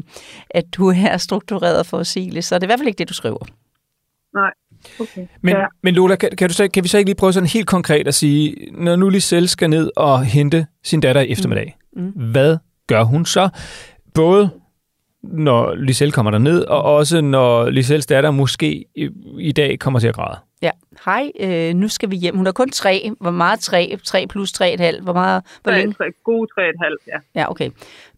[0.50, 3.14] at du er struktureret for Sile, så er det i hvert fald ikke det, du
[3.14, 3.46] skriver.
[4.34, 4.52] Nej.
[5.00, 5.28] Okay.
[5.42, 5.66] Men, ja.
[5.84, 8.08] men Lola, kan, kan, du så, kan vi så ikke lige prøve sådan helt konkret
[8.08, 12.02] at sige, når nu Lisel skal ned og hente sin datter i eftermiddag, mm.
[12.02, 12.32] Mm.
[12.32, 13.50] hvad gør hun så?
[14.14, 14.50] Både
[15.24, 20.00] når Lisel kommer der ned, og også når Lisels datter måske i, i dag kommer
[20.00, 20.38] til at græde.
[20.64, 20.72] Ja,
[21.06, 22.38] hej, øh, nu skal vi hjem.
[22.38, 23.12] Hun er kun tre.
[23.20, 23.98] Hvor meget tre?
[24.04, 25.04] Tre plus tre et halvt?
[25.04, 25.44] Hvor meget?
[25.64, 25.94] Hvor tre, længe?
[25.94, 27.42] Tre, gode tre et halvt, ja.
[27.42, 27.70] Ja, okay.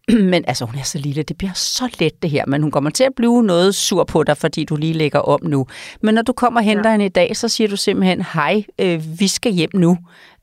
[0.31, 1.23] Men altså, hun er så lille.
[1.23, 2.45] Det bliver så let, det her.
[2.47, 5.39] Men hun kommer til at blive noget sur på dig, fordi du lige lægger om
[5.43, 5.67] nu.
[6.01, 6.91] Men når du kommer og henter ja.
[6.91, 9.97] hende i dag, så siger du simpelthen, hej, øh, vi skal hjem nu.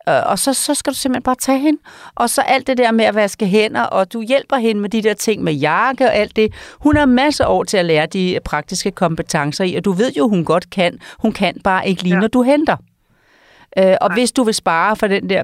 [0.09, 1.81] Øh, og så, så skal du simpelthen bare tage hende.
[2.15, 5.03] Og så alt det der med at vaske hænder, og du hjælper hende med de
[5.03, 6.53] der ting med jakke og alt det.
[6.79, 10.29] Hun har masser år til at lære de praktiske kompetencer i, og du ved jo,
[10.29, 10.99] hun godt kan.
[11.19, 12.21] Hun kan bare ikke lige, ja.
[12.21, 12.77] når du henter.
[13.79, 14.17] Øh, og Nej.
[14.17, 15.43] hvis du vil spare for den der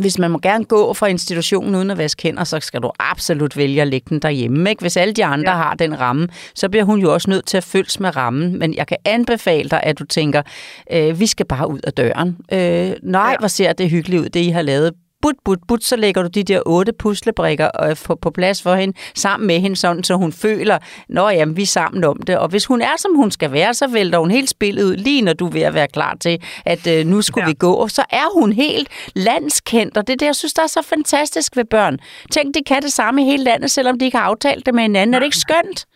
[0.00, 3.56] hvis man må gerne gå fra institutionen uden at vaske hænder, så skal du absolut
[3.56, 4.70] vælge at lægge den derhjemme.
[4.70, 4.80] Ikke?
[4.80, 5.56] Hvis alle de andre ja.
[5.56, 8.58] har den ramme, så bliver hun jo også nødt til at følges med rammen.
[8.58, 10.42] Men jeg kan anbefale dig, at du tænker,
[10.92, 12.36] øh, vi skal bare ud af døren.
[12.52, 13.36] Øh, nej, ja.
[13.38, 16.28] hvor ser det hyggeligt ud, det I har lavet but, but, but, så lægger du
[16.28, 20.14] de der otte puslebrikker øh, på, på plads for hende, sammen med hende, sådan, så
[20.14, 20.78] hun føler,
[21.08, 22.38] nå jamen, vi er sammen om det.
[22.38, 25.22] Og hvis hun er, som hun skal være, så vælter hun helt spillet ud, lige
[25.22, 27.48] når du er ved at være klar til, at øh, nu skulle ja.
[27.48, 27.72] vi gå.
[27.72, 30.82] Og så er hun helt landskendt, og det er det, jeg synes, der er så
[30.82, 31.98] fantastisk ved børn.
[32.30, 34.82] Tænk, de kan det samme i hele landet, selvom de ikke har aftalt det med
[34.82, 35.14] hinanden.
[35.14, 35.86] Er det ikke skønt?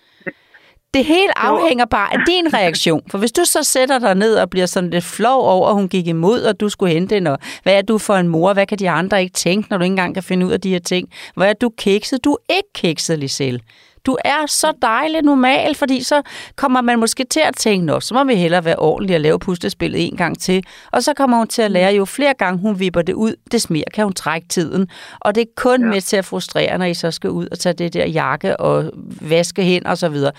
[0.94, 3.02] Det hele afhænger bare af din reaktion.
[3.10, 5.88] For hvis du så sætter dig ned og bliver sådan lidt flov over, at hun
[5.88, 8.52] gik imod, og du skulle hente hende, og hvad er du for en mor?
[8.52, 10.70] Hvad kan de andre ikke tænke, når du ikke engang kan finde ud af de
[10.70, 11.08] her ting?
[11.36, 12.24] Hvad er du kikset?
[12.24, 13.62] Du er ikke kikset, Lisel.
[14.06, 16.22] Du er så dejlig normal, fordi så
[16.56, 19.38] kommer man måske til at tænke, nå, så må vi hellere være ordentlig og lave
[19.38, 20.64] puslespillet en gang til.
[20.92, 23.70] Og så kommer hun til at lære, jo flere gange hun vipper det ud, des
[23.70, 24.88] mere kan hun trække tiden.
[25.20, 25.88] Og det er kun ja.
[25.88, 28.90] med til at frustrere, når I så skal ud og tage det der jakke og
[29.20, 30.32] vaske hen og så videre.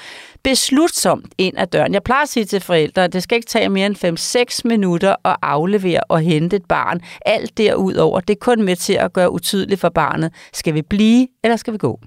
[0.43, 1.93] Beslutsomt ind ad døren.
[1.93, 5.15] Jeg plejer at sige til forældre, at det skal ikke tage mere end 5-6 minutter
[5.25, 7.01] at aflevere og hente et barn.
[7.25, 10.33] Alt derudover, det er kun med til at gøre utydeligt for barnet.
[10.53, 11.99] Skal vi blive, eller skal vi gå?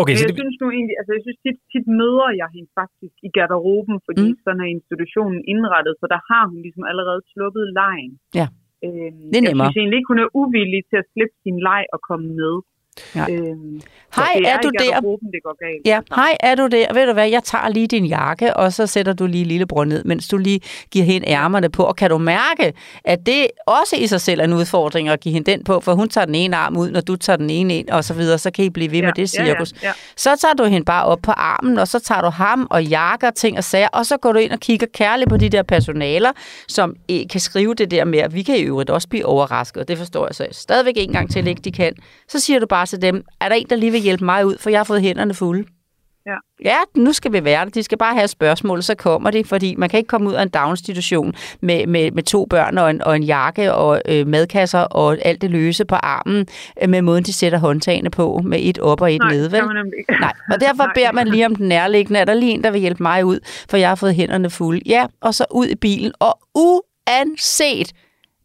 [0.00, 0.40] Okay, så jeg det...
[0.40, 4.26] synes nu egentlig, altså jeg synes tit, tit møder jeg hende faktisk i garderoben, fordi
[4.30, 4.40] mm.
[4.44, 8.12] sådan er institutionen indrettet, så der har hun ligesom allerede sluppet lejen.
[8.40, 8.46] Ja,
[8.86, 9.66] øhm, det er nemmere.
[9.66, 12.54] Jeg synes egentlig ikke, hun er uvillig til at slippe sin leg og komme med.
[13.14, 13.26] Ja.
[13.30, 13.80] Øhm,
[14.16, 15.00] Hej, er, er du der?
[15.00, 15.86] Gruppen, det går galt.
[15.86, 16.94] Ja, hej, er du der?
[16.94, 20.04] Ved du hvad, jeg tager lige din jakke, og så sætter du lige lillebror ned,
[20.04, 21.82] mens du lige giver hende ærmerne på.
[21.82, 22.72] Og kan du mærke,
[23.04, 25.94] at det også i sig selv er en udfordring at give hende den på, for
[25.94, 28.38] hun tager den ene arm ud, når du tager den ene ind, og så videre,
[28.38, 29.72] så kan I blive ved ja, med det cirkus.
[29.72, 29.92] Ja, ja, ja.
[30.16, 33.30] Så tager du hende bare op på armen, og så tager du ham og jakker,
[33.30, 36.30] ting og sager, og så går du ind og kigger kærligt på de der personaler,
[36.68, 36.96] som
[37.30, 40.26] kan skrive det der med, at vi kan i øvrigt også blive overrasket, det forstår
[40.26, 41.92] jeg så stadigvæk en gang til, ikke de kan.
[42.28, 44.56] Så siger du bare til dem, er der en, der lige vil hjælpe mig ud,
[44.60, 45.64] for jeg har fået hænderne fulde.
[46.28, 46.36] Ja.
[46.64, 47.74] ja, nu skal vi være det.
[47.74, 50.42] De skal bare have spørgsmål, så kommer de, fordi man kan ikke komme ud af
[50.42, 54.78] en daginstitution med, med, med to børn og en, og en jakke og øh, madkasser
[54.78, 56.46] og alt det løse på armen,
[56.82, 59.52] øh, med måden, de sætter håndtagene på, med et op og et Nej, nede.
[59.52, 59.62] Vel?
[60.20, 60.92] Nej, og derfor Nej.
[60.94, 62.20] beder man lige om den nærliggende.
[62.20, 64.82] Er der lige en, der vil hjælpe mig ud, for jeg har fået hænderne fulde?
[64.86, 67.92] Ja, og så ud i bilen, og uanset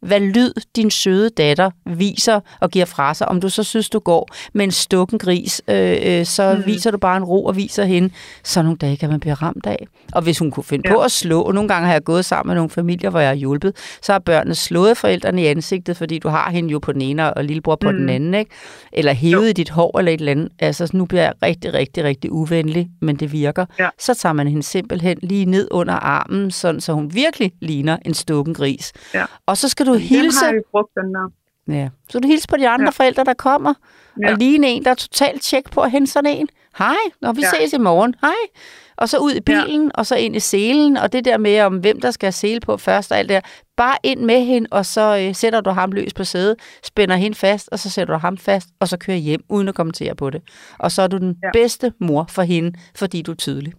[0.04, 3.28] hvad lyd din søde datter viser og giver fra sig.
[3.28, 6.66] Om du så synes, du går med en stukken gris, øh, øh, så mm.
[6.66, 8.10] viser du bare en ro og viser hende.
[8.44, 9.86] Så nogle dage kan man blive ramt af.
[10.12, 10.94] Og hvis hun kunne finde ja.
[10.94, 13.28] på at slå, og nogle gange har jeg gået sammen med nogle familier, hvor jeg
[13.28, 16.92] har hjulpet, så har børnene slået forældrene i ansigtet, fordi du har hende jo på
[16.92, 17.96] den ene og lillebror på mm.
[17.96, 18.34] den anden.
[18.34, 18.50] Ikke?
[18.92, 20.48] Eller hævet i dit hår eller et eller andet.
[20.58, 23.66] Altså, nu bliver jeg rigtig, rigtig, rigtig uvenlig, men det virker.
[23.78, 23.88] Ja.
[23.98, 28.14] Så tager man hende simpelthen lige ned under armen, sådan, så hun virkelig ligner en
[28.14, 28.92] stukken gris.
[29.14, 29.24] Ja.
[29.46, 30.46] Og så skal du hilse...
[30.46, 31.30] Den har brugt, den der.
[31.68, 31.88] Ja.
[32.08, 32.90] Så du hilser på de andre ja.
[32.90, 33.74] forældre, der kommer,
[34.22, 34.32] ja.
[34.32, 36.48] og lige en, der er totalt tjek på at hente sådan en.
[36.78, 37.50] Hej, når vi ja.
[37.50, 38.14] ses i morgen.
[38.20, 38.60] Hej.
[38.96, 39.90] Og så ud i bilen, ja.
[39.94, 42.76] og så ind i selen, og det der med, om hvem der skal sele på
[42.76, 43.48] først og alt det der.
[43.76, 47.36] Bare ind med hende, og så øh, sætter du ham løs på sædet, spænder hende
[47.36, 50.30] fast, og så sætter du ham fast, og så kører hjem, uden at kommentere på
[50.30, 50.42] det.
[50.78, 51.50] Og så er du den ja.
[51.52, 53.72] bedste mor for hende, fordi du er tydelig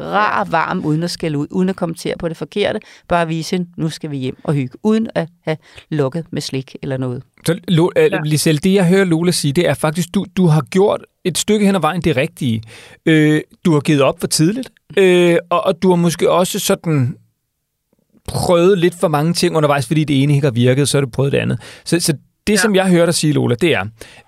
[0.00, 2.80] rar og varm, uden at skælde ud, uden at kommentere på det forkerte.
[3.08, 5.56] Bare vise hende, nu skal vi hjem og hygge, uden at have
[5.90, 7.22] lukket med slik eller noget.
[7.46, 8.20] Så Lo, uh, ja.
[8.24, 11.66] Lisel, det jeg hører Lola sige, det er faktisk, du, du har gjort et stykke
[11.66, 12.62] hen ad vejen det rigtige.
[13.06, 14.70] Uh, du har givet op for tidligt.
[14.96, 17.16] Øh, og, og du har måske også sådan
[18.28, 21.10] prøvet lidt for mange ting undervejs, fordi det ene ikke har virket, så har du
[21.10, 21.60] prøvet det andet.
[21.84, 22.12] Så, så
[22.46, 22.56] det, ja.
[22.56, 23.84] som jeg hører dig sige, Lola, det er,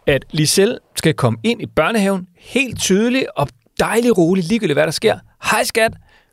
[0.06, 3.48] at Lisel skal komme ind i børnehaven helt tydeligt og
[3.80, 5.18] dejligt roligt, ligegyldigt hvad der sker.
[5.50, 5.92] Hej skat,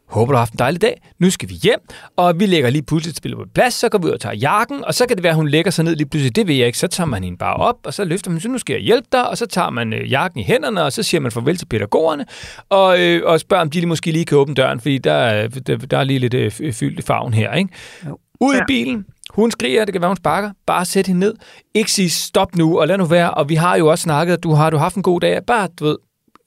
[0.10, 1.01] håber du har haft en dejlig dag.
[1.19, 1.79] Nu skal vi hjem,
[2.17, 4.86] og vi lægger lige pludselig spillet på plads, så går vi ud og tager jakken,
[4.86, 6.36] og så kan det være, at hun lægger sig ned lige pludselig.
[6.36, 6.77] Det ved jeg ikke.
[6.77, 9.07] Så tager man hende bare op, og så løfter man, så nu skal jeg hjælpe
[9.12, 11.65] dig, og så tager man øh, jakken i hænderne, og så siger man farvel til
[11.65, 12.25] pædagogerne,
[12.69, 15.97] og, øh, og spørger, om de måske lige kan åbne døren, fordi der, der, der
[15.97, 17.53] er lige lidt øh, fyldt i farven her.
[17.53, 17.69] Ikke?
[18.07, 18.17] Jo.
[18.41, 20.51] Ud i bilen, hun skriger, det kan være, hun sparker.
[20.67, 21.33] Bare sæt hende ned.
[21.73, 23.31] Ikke sige stop nu, og lad nu være.
[23.31, 25.41] Og vi har jo også snakket, at du har du haft en god dag.
[25.47, 25.97] Bare, du ved,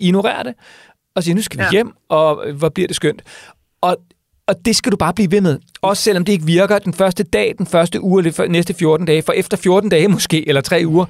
[0.00, 0.54] ignorer det.
[1.14, 1.70] Og sige, nu skal vi ja.
[1.70, 3.22] hjem, og hvor bliver det skønt.
[3.80, 3.96] Og,
[4.46, 5.58] og det skal du bare blive ved med.
[5.82, 9.22] Også selvom det ikke virker den første dag, den første uge, eller næste 14 dage.
[9.22, 11.06] For efter 14 dage måske, eller tre uger,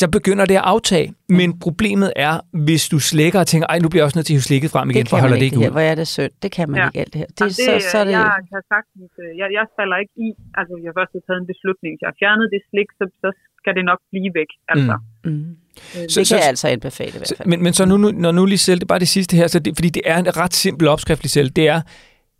[0.00, 1.08] så begynder det at aftage.
[1.38, 2.34] Men problemet er,
[2.66, 4.70] hvis du slækker og tænker, ej, nu bliver jeg også nødt til at hive slikket
[4.74, 5.70] frem igen, for holder det ikke ud.
[5.78, 6.32] Hvor er det synd.
[6.44, 6.86] Det kan man ja.
[6.88, 7.30] ikke alt det her.
[7.38, 8.12] Det, det, så, så er det...
[8.12, 11.48] Jeg kan sagtens, øh, jeg, jeg falder ikke i, altså jeg har først taget en
[11.52, 14.50] beslutning, jeg har fjernet det slik, så, så skal det nok blive væk.
[14.72, 14.94] Altså.
[15.24, 15.30] Mm.
[15.30, 15.63] Mm.
[15.76, 17.38] Øh, så, det kan så, jeg altså anbefale i hvert fald.
[17.38, 19.46] Så, men, men så nu, når nu lige selv, det er bare det sidste her,
[19.46, 21.80] så det, fordi det er en ret simpel opskrift lige selv, det er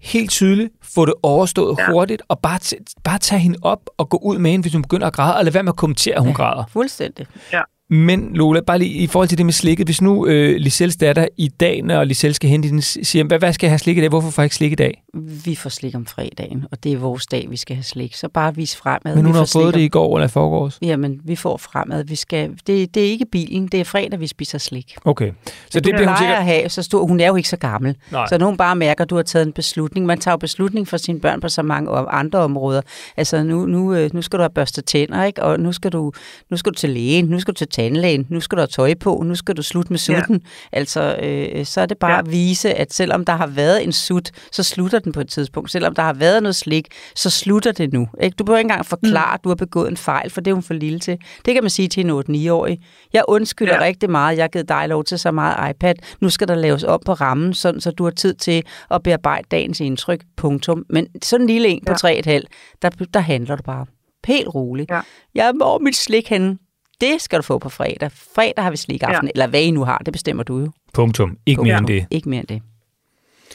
[0.01, 1.91] helt tydeligt, få det overstået ja.
[1.91, 4.83] hurtigt, og bare, t- bare tage hende op og gå ud med hende, hvis hun
[4.83, 6.65] begynder at græde, og lade være med at kommentere, at hun ja, græder.
[6.73, 7.27] Fuldstændig.
[7.53, 7.61] Ja.
[7.91, 9.87] Men Lola, bare lige i forhold til det med slikket.
[9.87, 13.53] Hvis nu øh, Lisels datter i dag, når Lisel skal hente den, siger, hvad, hvad
[13.53, 14.09] skal jeg have slik i dag?
[14.09, 15.03] Hvorfor får jeg ikke slik i dag?
[15.45, 18.15] Vi får slik om fredagen, og det er vores dag, vi skal have slik.
[18.15, 19.17] Så bare vis fremad.
[19.17, 20.79] Men hun har fået det i går eller i forgårs?
[20.83, 22.05] Jamen, vi får fremad.
[22.05, 24.97] Vi skal, det, det er ikke bilen, det er fredag, vi spiser slik.
[25.05, 25.31] Okay.
[25.71, 26.39] Så det, det bliver hun sikkert...
[26.39, 27.97] at have, så stor, hun er jo ikke så gammel.
[28.13, 28.27] Nej.
[28.29, 30.07] Så når hun bare mærker, at du har taget en beslutning.
[30.07, 32.81] Man tager jo beslutning for sine børn på så mange andre områder.
[33.17, 35.43] Altså, nu, nu, øh, nu skal du have børstet tænder, ikke?
[35.43, 36.13] og nu skal, du,
[36.51, 38.95] nu skal du til lægen, nu skal du til tandlægen, nu skal du have tøj
[38.95, 40.41] på, nu skal du slutte med sutten.
[40.45, 40.79] Ja.
[40.79, 42.19] Altså, øh, så er det bare ja.
[42.19, 45.71] at vise, at selvom der har været en sut, så slutter den på et tidspunkt.
[45.71, 48.09] Selvom der har været noget slik, så slutter det nu.
[48.21, 48.35] Ikke?
[48.35, 49.35] Du behøver ikke engang forklare, mm.
[49.35, 51.19] at du har begået en fejl, for det er hun for lille til.
[51.45, 52.79] Det kan man sige til en 8-9-årig.
[53.13, 53.81] Jeg undskylder ja.
[53.81, 54.37] rigtig meget.
[54.37, 55.95] Jeg har givet dig lov til så meget iPad.
[56.21, 59.47] Nu skal der laves op på rammen, sådan, så du har tid til at bearbejde
[59.51, 60.25] dagens indtryk.
[60.37, 60.85] Punktum.
[60.91, 62.39] Men sådan en lille en på ja.
[62.39, 62.43] 3,5,
[62.83, 63.87] der, der handler du bare.
[64.27, 64.91] Helt roligt.
[64.91, 65.01] Ja.
[65.35, 66.59] Jeg må mit slik henne
[67.01, 68.11] det skal du få på fredag.
[68.37, 69.31] Fredag har vi slik aften, ja.
[69.35, 70.69] eller hvad I nu har, det bestemmer du jo.
[70.95, 71.31] Punktum.
[71.47, 71.67] Ikke Punktum.
[71.67, 72.07] mere end det.
[72.11, 72.63] Ikke mere end det.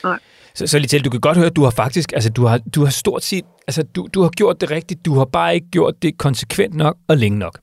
[0.03, 0.19] Nej.
[0.57, 2.59] Så, så lige til, du kan godt høre, at du har faktisk, altså du har,
[2.75, 5.69] du har stort set, altså du, du har gjort det rigtigt, du har bare ikke
[5.77, 7.55] gjort det konsekvent nok og længe nok.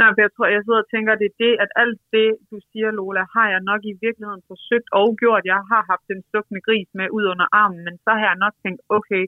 [0.00, 2.28] Nej, for jeg tror, jeg sidder og tænker, at det er det, at alt det,
[2.50, 5.42] du siger, Lola, har jeg nok i virkeligheden forsøgt og gjort.
[5.54, 8.54] Jeg har haft en stukne gris med ud under armen, men så har jeg nok
[8.64, 9.22] tænkt, okay,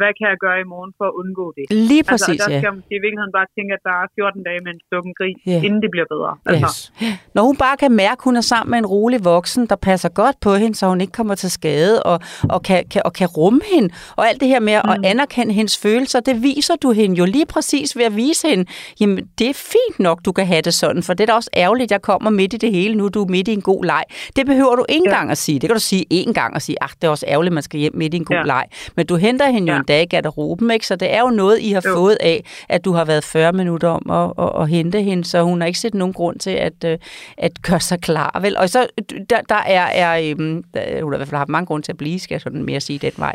[0.00, 1.64] hvad kan jeg gøre i morgen for at undgå det?
[1.90, 2.74] Lige altså, præcis, altså, der skal ja.
[2.76, 5.66] man i virkeligheden bare tænke, at der er 14 dage med en stukken gris, yeah.
[5.66, 6.32] inden det bliver bedre.
[6.52, 6.80] Altså.
[7.02, 7.10] Yes.
[7.36, 10.10] Når hun bare kan mærke, at hun er sammen med en rolig voksen, der passer
[10.22, 12.16] godt på hende, så hun ikke kommer til skade, og,
[12.54, 14.90] og, kan, kan, og kan rumme hende, og alt det her med mm.
[14.90, 18.64] at anerkende hendes følelser, det viser du hende jo lige præcis ved at vise hende,
[19.00, 21.50] jamen det er fint nok, du kan have det sådan, for det er da også
[21.56, 24.04] ærgerligt, jeg kommer midt i det hele, nu du er midt i en god leg.
[24.36, 25.30] Det behøver du ikke engang ja.
[25.30, 25.58] at sige.
[25.58, 27.80] Det kan du sige én gang og sige, ach, det er også ærgerligt, man skal
[27.80, 28.42] hjem midt i en god ja.
[28.42, 28.64] leg.
[28.96, 29.82] Men du henter hende jo ja.
[29.82, 30.86] en dag i garderoben, ikke?
[30.86, 31.94] Så det er jo noget, I har jo.
[31.94, 35.42] fået af, at du har været 40 minutter om at, at, at hente hende, så
[35.42, 36.98] hun har ikke set nogen grund til at, øh,
[37.38, 38.56] at gøre sig klar, vel?
[38.56, 38.86] Og så,
[39.30, 41.92] der, der er, er um, der, hun har i hvert fald haft mange grunde til
[41.92, 43.34] at blive, skal jeg sådan mere sige den vej.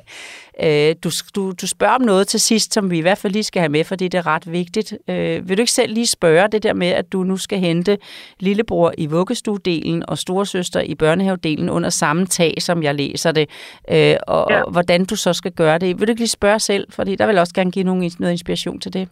[0.62, 3.44] Øh, du, du, du spørger om noget til sidst, som vi i hvert fald lige
[3.44, 4.94] skal have med, fordi det er ret vigtigt.
[5.08, 7.98] Øh, vil du ikke selv lige spørge det der med, at du nu skal hente
[8.40, 13.50] lillebror i vuggestuedelen og storesøster i børnehavedelen under samme tag, som jeg læser det,
[13.92, 14.62] øh, og, ja.
[14.62, 16.00] og hvordan du så skal gøre det.
[16.00, 18.80] Vil du ikke lige spørge selv, fordi der vil også gerne give nogen, noget inspiration
[18.84, 19.06] til det.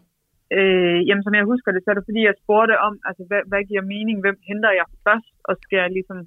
[0.57, 3.41] Øh, jamen, som jeg husker det, så er det fordi, jeg spurgte om, altså, hvad,
[3.49, 4.17] hvad giver mening?
[4.23, 5.33] Hvem henter jeg først?
[5.49, 6.19] Og skal jeg ligesom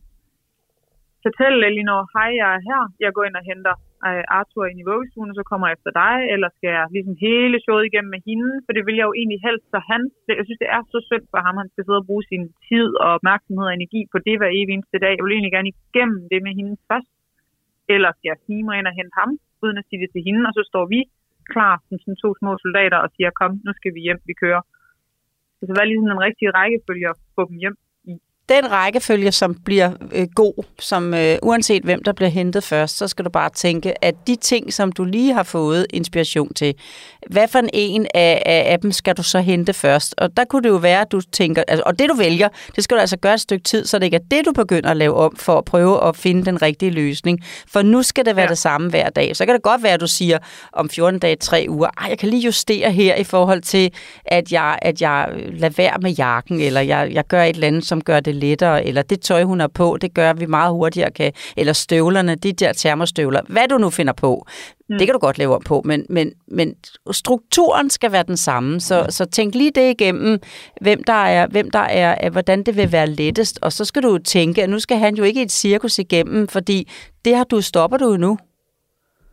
[1.27, 3.75] fortælle Elinor, hej, jeg er her, jeg går ind og henter
[4.09, 7.17] øh, Arthur ind i vuggestuen, og så kommer jeg efter dig, eller skal jeg ligesom
[7.27, 10.01] hele showet igennem med hende, for det vil jeg jo egentlig helst, så han,
[10.39, 12.89] jeg synes, det er så synd for ham, han skal sidde og bruge sin tid
[13.03, 15.15] og opmærksomhed og energi på det hver evig eneste dag.
[15.17, 17.13] Jeg vil egentlig gerne igennem det med hende først,
[17.95, 19.31] eller skal jeg snige mig ind og hente ham,
[19.65, 21.01] uden at sige det til hende, og så står vi
[21.53, 24.63] klar som sådan to små soldater og siger, kom, nu skal vi hjem, vi kører.
[25.57, 27.77] Så det var ligesom en rigtig rækkefølge at få dem hjem
[28.49, 33.09] den rækkefølge, som bliver øh, god, som øh, uanset hvem der bliver hentet først, så
[33.09, 36.75] skal du bare tænke, at de ting, som du lige har fået inspiration til,
[37.31, 40.15] hvad for en af, af, af dem skal du så hente først?
[40.19, 42.85] Og der kunne det jo være, at du tænker, altså, og det du vælger, det
[42.85, 44.97] skal du altså gøre et stykke tid, så det ikke er det, du begynder at
[44.97, 47.41] lave om for at prøve at finde den rigtige løsning.
[47.69, 48.51] For nu skal det være ja.
[48.51, 49.37] det samme hver dag.
[49.37, 50.39] Så kan det godt være, at du siger
[50.73, 53.93] om 14 dage, 3 uger, Ej, jeg kan lige justere her i forhold til,
[54.25, 57.87] at jeg, at jeg lader være med jakken, eller jeg, jeg gør et eller andet,
[57.87, 60.47] som gør det det lettere, eller det tøj, hun har på, det gør, at vi
[60.47, 64.47] meget hurtigere kan, eller støvlerne, de der termostøvler, hvad du nu finder på,
[64.89, 64.99] mm.
[64.99, 66.75] det kan du godt lave om på, men, men, men
[67.11, 70.39] strukturen skal være den samme, så, så tænk lige det igennem,
[70.81, 74.19] hvem der er, hvem der er, hvordan det vil være lettest, og så skal du
[74.19, 76.91] tænke, at nu skal han jo ikke et cirkus igennem, fordi
[77.25, 78.39] det har du, stopper du jo nu.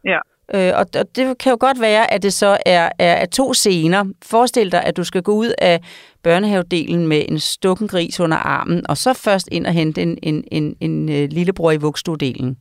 [0.06, 0.20] Ja.
[0.56, 3.54] Øh, og, og det kan jo godt være, at det så er, er, er to
[3.54, 4.06] scener.
[4.26, 5.80] Forestil dig, at du skal gå ud af
[6.24, 10.44] børnehavedelen med en stukken gris under armen, og så først ind og hente en, en,
[10.52, 12.58] en, en, en øh, lillebror i vugstuedelen.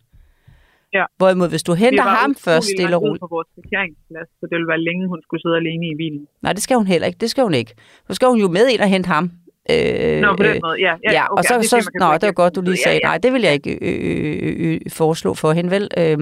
[0.92, 1.04] Ja.
[1.16, 3.20] Hvorimod, hvis du henter ham først stille og roligt...
[3.20, 6.26] på vores parkeringsplads, så det ville være længe, hun skulle sidde alene i bilen.
[6.42, 7.18] Nej, det skal hun heller ikke.
[7.24, 7.72] Det skal hun ikke.
[8.08, 9.30] Så skal hun jo med ind og hente ham.
[9.70, 10.94] Øh, Nå, på den måde, ja.
[11.04, 13.00] Ja, ja okay, og så, det, så, så nå, det var godt, du lige sagde,
[13.02, 13.08] ja, ja.
[13.08, 13.98] nej, det vil jeg ikke øh,
[14.42, 15.88] øh, øh, foreslå for hende, vel?
[15.96, 16.18] Øh,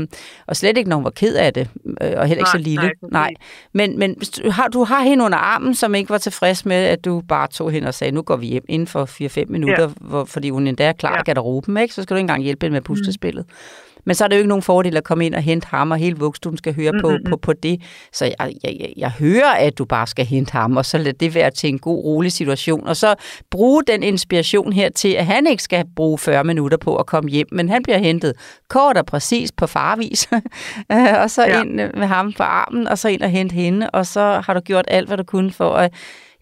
[0.46, 2.58] og slet ikke, når hun var ked af det, øh, og heller ikke nej, så
[2.58, 2.82] lille.
[2.82, 3.34] Nej, nej.
[3.72, 7.04] Men, men du har, du har hende under armen, som ikke var tilfreds med, at
[7.04, 9.88] du bare tog hende og sagde, nu går vi hjem inden for 4-5 minutter, ja.
[10.00, 11.20] hvor, fordi hun endda er klar ja.
[11.20, 11.94] i garderoben, ikke?
[11.94, 13.44] Så skal du ikke engang hjælpe hende med puslespillet.
[13.48, 13.52] Mm.
[14.08, 15.96] Men så er det jo ikke nogen fordel at komme ind og hente ham, og
[15.96, 17.00] hele vugstuen skal høre mm-hmm.
[17.00, 17.82] på, mm, på, på det.
[18.12, 21.12] Så jeg, jeg, jeg, jeg hører, at du bare skal hente ham, og så lad
[21.12, 22.86] det være til en god, rolig situation.
[22.86, 23.14] Og så
[23.50, 27.30] bruge den inspiration her til, at han ikke skal bruge 40 minutter på at komme
[27.30, 28.32] hjem, men han bliver hentet
[28.68, 30.28] kort og præcis på farvis,
[31.22, 31.62] og så ja.
[31.62, 34.60] ind med ham på armen, og så ind og hente hende, og så har du
[34.60, 35.92] gjort alt, hvad du kunne for at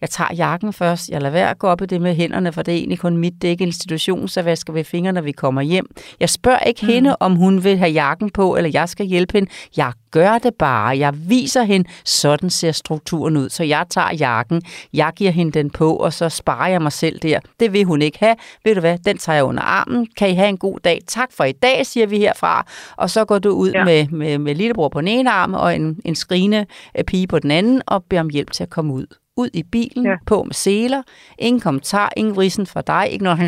[0.01, 2.61] jeg tager jakken først, jeg lader være at gå op i det med hænderne, for
[2.61, 5.31] det er egentlig kun mit, det er ikke institution, så vasker vi fingrene, når vi
[5.31, 5.85] kommer hjem.
[6.19, 6.91] Jeg spørger ikke mm.
[6.91, 9.51] hende, om hun vil have jakken på, eller jeg skal hjælpe hende.
[9.77, 10.97] Jeg gør det bare.
[10.97, 13.49] Jeg viser hende, sådan ser strukturen ud.
[13.49, 14.61] Så jeg tager jakken,
[14.93, 17.39] jeg giver hende den på, og så sparer jeg mig selv der.
[17.59, 18.35] Det vil hun ikke have.
[18.65, 20.07] Ved du hvad, den tager jeg under armen.
[20.17, 20.99] Kan I have en god dag?
[21.07, 22.65] Tak for i dag, siger vi herfra.
[22.97, 23.85] Og så går du ud ja.
[23.85, 26.65] med, med, med lillebror på den ene arm, og en, en skrigende
[26.97, 29.07] øh, pige på den anden, og beder om hjælp til at komme ud
[29.37, 30.17] ud i bilen, ja.
[30.27, 31.01] på med seler,
[31.39, 33.39] ingen kommentar, ingen vrisen for dig, ikke noget,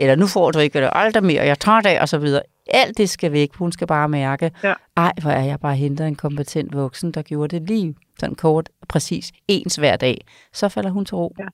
[0.00, 2.42] eller nu får du ikke det aldrig mere, jeg tager det, og så videre.
[2.82, 4.74] Alt det skal væk, hun skal bare mærke, ja.
[4.96, 8.66] ej, hvor er jeg bare hentet en kompetent voksen, der gjorde det lige sådan kort,
[8.88, 10.16] præcis, ens hver dag.
[10.52, 11.34] Så falder hun til ro.
[11.38, 11.48] Ja.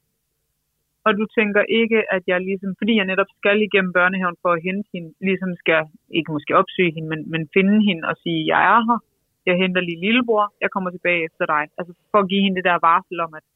[1.07, 4.63] Og du tænker ikke, at jeg ligesom, fordi jeg netop skal igennem børnehaven for at
[4.67, 5.83] hente hende, ligesom skal,
[6.19, 8.99] ikke måske opsøge hende, men, men finde hende og sige, jeg er her,
[9.49, 11.63] jeg henter lige lillebror, jeg kommer tilbage efter dig.
[11.79, 13.47] Altså for at give hende det der varsel om, at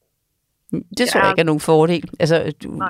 [0.71, 1.25] det tror ja.
[1.25, 2.03] jeg ikke er nogen fordel.
[2.19, 2.81] Altså, du,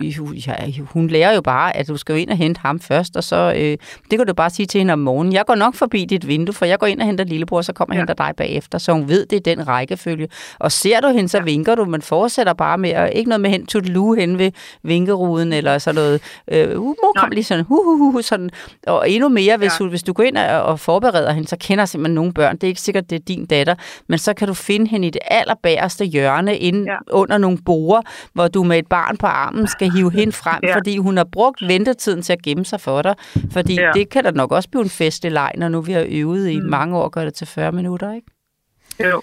[0.48, 3.54] ja, hun lærer jo bare, at du skal ind og hente ham først, og så
[3.58, 3.78] øh,
[4.12, 5.34] det kan du bare sige til hende om morgenen.
[5.34, 7.96] Jeg går nok forbi dit vindue, for jeg går ind og henter lillebror, så kommer
[7.96, 8.02] jeg ja.
[8.02, 10.28] henter dig bagefter, så hun ved, det er den rækkefølge.
[10.60, 11.44] Og ser du hende, så ja.
[11.44, 14.52] vinker du, men fortsætter bare med, at ikke noget med hen til lue hen ved
[14.84, 16.22] vinkeruden, eller sådan noget.
[16.52, 18.50] Øh, uh, kom lige sådan, uh, uh, uh, sådan.
[18.88, 19.84] Og endnu mere, hvis, ja.
[19.84, 22.56] du, hvis du går ind og, og forbereder hende, så kender simpelthen nogle børn.
[22.56, 23.76] Det er ikke sikkert, det er din datter,
[24.08, 26.98] men så kan du finde hende i det allerbæreste hjørne, inde ja.
[27.12, 30.76] under nogle borde, hvor du med et barn på armen skal hive hende frem, ja.
[30.76, 33.16] fordi hun har brugt ventetiden til at gemme sig for dig.
[33.52, 33.92] Fordi ja.
[33.94, 36.60] det kan da nok også blive en festlig leg, når nu vi har øvet i
[36.60, 36.66] mm.
[36.66, 38.28] mange år, gør det til 40 minutter, ikke?
[39.00, 39.22] Jo.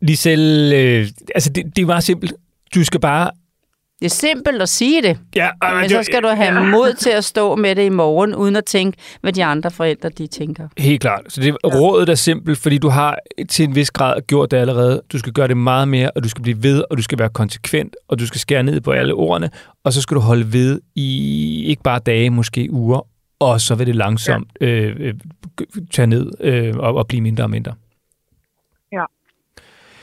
[0.00, 2.34] Lisel, øh, altså det, det er meget simpelt.
[2.74, 3.30] Du skal bare
[4.02, 6.70] det er simpelt at sige det, ja, øh, men så skal du have ja.
[6.70, 10.08] mod til at stå med det i morgen, uden at tænke, hvad de andre forældre
[10.08, 10.68] de tænker.
[10.78, 11.20] Helt klart.
[11.28, 11.68] Så det, ja.
[11.68, 15.02] rådet er simpelt, fordi du har til en vis grad gjort det allerede.
[15.12, 17.28] Du skal gøre det meget mere, og du skal blive ved, og du skal være
[17.28, 19.50] konsekvent, og du skal skære ned på alle ordene,
[19.84, 23.06] og så skal du holde ved i ikke bare dage, måske uger,
[23.40, 24.66] og så vil det langsomt ja.
[24.66, 25.14] øh, øh
[25.92, 27.72] tage ned øh, og, og blive mindre og mindre.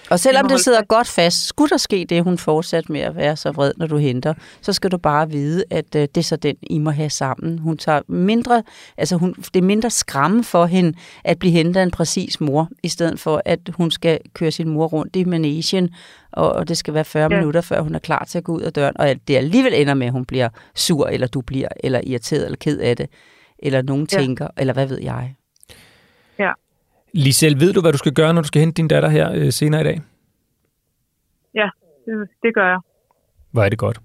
[0.10, 3.36] Og selvom det sidder godt fast, skulle der ske det, hun fortsat med at være
[3.36, 6.36] så vred, når du henter, så skal du bare vide, at øh, det er så
[6.36, 7.60] den, I må have sammen.
[7.60, 8.64] Hun tager mindre,
[8.98, 12.70] altså hun, det er mindre skræmme for hende at blive hentet af en præcis mor,
[12.84, 15.90] i stedet for at hun skal køre sin mor rundt i manesien,
[16.32, 17.38] og, og det skal være 40 ja.
[17.38, 19.74] minutter, før hun er klar til at gå ud af døren, og at det alligevel
[19.74, 23.10] ender med, at hun bliver sur, eller du bliver, eller irriteret, eller ked af det,
[23.60, 24.18] eller nogen ja.
[24.18, 25.36] tænker, eller hvad ved jeg.
[27.14, 29.52] Lisel, ved du, hvad du skal gøre, når du skal hente din datter her øh,
[29.52, 30.02] senere i dag?
[31.56, 31.70] Ja,
[32.06, 32.80] det, det gør jeg.
[33.52, 34.00] Hvor er det godt.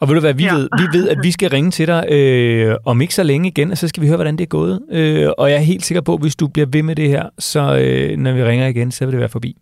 [0.00, 0.54] Og ved du hvad, vi, ja.
[0.54, 3.70] ved, vi ved, at vi skal ringe til dig øh, om ikke så længe igen,
[3.70, 4.82] og så skal vi høre, hvordan det er gået.
[4.90, 7.28] Øh, og jeg er helt sikker på, at hvis du bliver ved med det her,
[7.38, 9.56] så øh, når vi ringer igen, så vil det være forbi.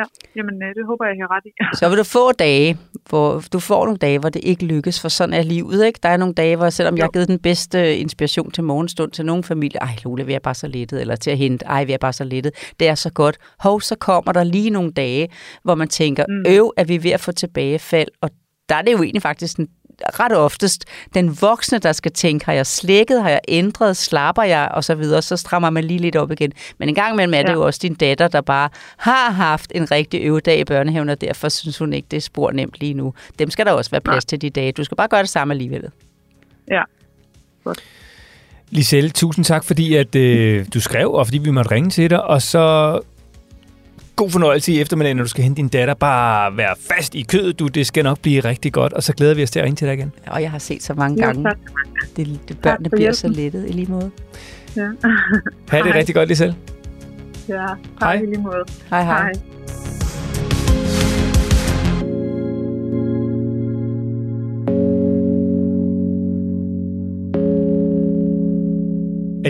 [0.00, 0.04] Ja,
[0.36, 1.52] jamen øh, det håber jeg, jeg har ret i.
[1.78, 5.08] Så vil du få dage, hvor du får nogle dage, hvor det ikke lykkes, for
[5.08, 6.00] sådan er livet, ikke?
[6.02, 6.98] Der er nogle dage, hvor selvom jo.
[6.98, 10.38] jeg har givet den bedste inspiration til morgenstund til nogle familier, ej Lule, vi er
[10.38, 12.94] bare så lettet, eller til at hente, ej, vi er bare så lettet, det er
[12.94, 13.38] så godt.
[13.58, 15.28] Hov, så kommer der lige nogle dage,
[15.62, 16.44] hvor man tænker, mm.
[16.48, 18.30] øv, er vi ved at få tilbagefald, og
[18.68, 19.68] der er det jo egentlig faktisk en
[20.20, 20.84] ret oftest
[21.14, 24.94] den voksne, der skal tænke, har jeg slækket, har jeg ændret, slapper jeg, og så
[24.94, 26.52] videre, så strammer man lige lidt op igen.
[26.78, 27.54] Men en gang imellem er det ja.
[27.54, 31.48] jo også din datter, der bare har haft en rigtig øvedag i børnehaven, og derfor
[31.48, 33.14] synes hun ikke, det er spor nemt lige nu.
[33.38, 34.26] Dem skal der også være plads ja.
[34.26, 34.72] til de dage.
[34.72, 35.84] Du skal bare gøre det samme alligevel.
[36.70, 36.82] Ja,
[37.64, 37.78] godt.
[38.70, 42.22] Liselle, tusind tak, fordi at, øh, du skrev, og fordi vi måtte ringe til dig.
[42.22, 43.00] Og så
[44.16, 45.94] god fornøjelse i eftermiddagen, når du skal hente din datter.
[45.94, 47.66] Bare vær fast i kødet, du.
[47.66, 48.92] Det skal nok blive rigtig godt.
[48.92, 50.12] Og så glæder vi os til at ringe til dig igen.
[50.26, 51.48] Og jeg har set så mange gange.
[51.48, 51.54] Ja,
[52.16, 54.10] det, det, børnene bliver så lettet i lige måde.
[54.76, 54.88] Ja.
[55.68, 56.56] ha' det rigtig godt, Liselle.
[57.48, 57.66] Ja,
[58.00, 58.14] hej.
[58.14, 58.64] i lige måde.
[58.90, 59.22] Hej, hej.
[59.22, 59.32] hej.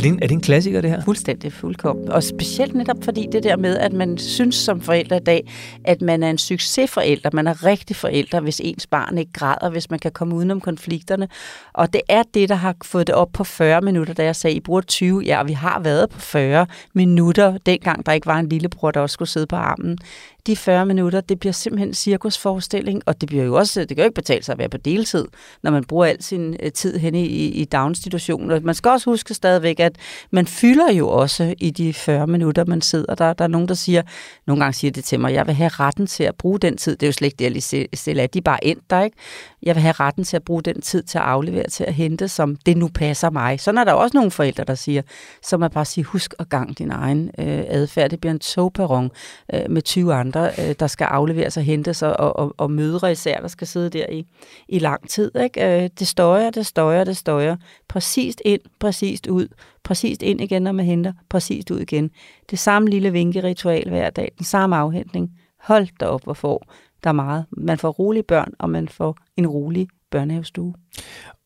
[0.01, 1.03] Er det, en, er det en klassiker, det her?
[1.05, 2.09] Fuldstændig fuldkommen.
[2.09, 5.53] Og specielt netop fordi det der med, at man synes som forældre i dag,
[5.84, 9.90] at man er en succesforælder, man er rigtig forælder, hvis ens barn ikke græder, hvis
[9.90, 11.28] man kan komme udenom konflikterne.
[11.72, 14.57] Og det er det, der har fået det op på 40 minutter, da jeg sagde,
[14.57, 15.22] I bruger 20.
[15.26, 19.01] Ja, og vi har været på 40 minutter, dengang der ikke var en lillebror, der
[19.01, 19.98] også skulle sidde på armen
[20.47, 24.05] de 40 minutter, det bliver simpelthen cirkusforestilling, og det bliver jo også, det kan jo
[24.05, 25.24] ikke betale sig at være på deltid,
[25.62, 28.61] når man bruger al sin øh, tid hen i, i daginstitutioner.
[28.61, 29.97] Man skal også huske stadigvæk, at
[30.30, 33.32] man fylder jo også i de 40 minutter, man sidder der.
[33.32, 34.03] Der er nogen, der siger,
[34.47, 36.97] nogle gange siger det til mig, jeg vil have retten til at bruge den tid.
[36.97, 39.16] Det er jo slet ikke det, jeg lige stiller De er bare endt der, ikke?
[39.62, 42.28] Jeg vil have retten til at bruge den tid til at aflevere, til at hente,
[42.28, 43.61] som det nu passer mig.
[43.61, 45.03] Så er der også nogle forældre, der siger,
[45.43, 48.11] som er bare sige, husk at gang din egen øh, adfærd.
[48.11, 49.11] Det bliver en togperron
[49.55, 53.12] øh, med 20 andre andre, øh, der skal afleveres og hentes, og, og, og mødre
[53.12, 54.26] især, der skal sidde der i,
[54.68, 55.30] i lang tid.
[55.42, 55.82] Ikke?
[55.82, 57.56] Øh, det støjer, det støjer, det støjer.
[57.88, 59.48] Præcist ind, præcist ud.
[59.84, 61.12] Præcist ind igen, når man henter.
[61.28, 62.10] Præcist ud igen.
[62.50, 64.32] Det samme lille vinkeritual hver dag.
[64.38, 65.30] Den samme afhentning.
[65.60, 66.66] Hold da op, hvor får
[67.04, 67.44] der er meget.
[67.56, 70.74] Man får rolige børn, og man får en rolig børnehavestue.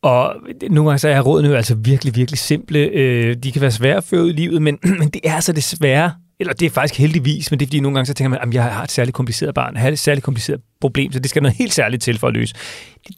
[0.03, 0.37] Og
[0.70, 2.78] nogle gange så er rådene jo altså virkelig, virkelig simple.
[2.78, 5.53] Øh, de kan være svære at føre ud i livet, men, men det er altså
[5.53, 8.49] desværre eller det er faktisk heldigvis, men det er fordi nogle gange så tænker man,
[8.49, 11.30] at jeg har et særligt kompliceret barn, jeg har et særligt kompliceret problem, så det
[11.30, 12.55] skal noget helt særligt til for at løse.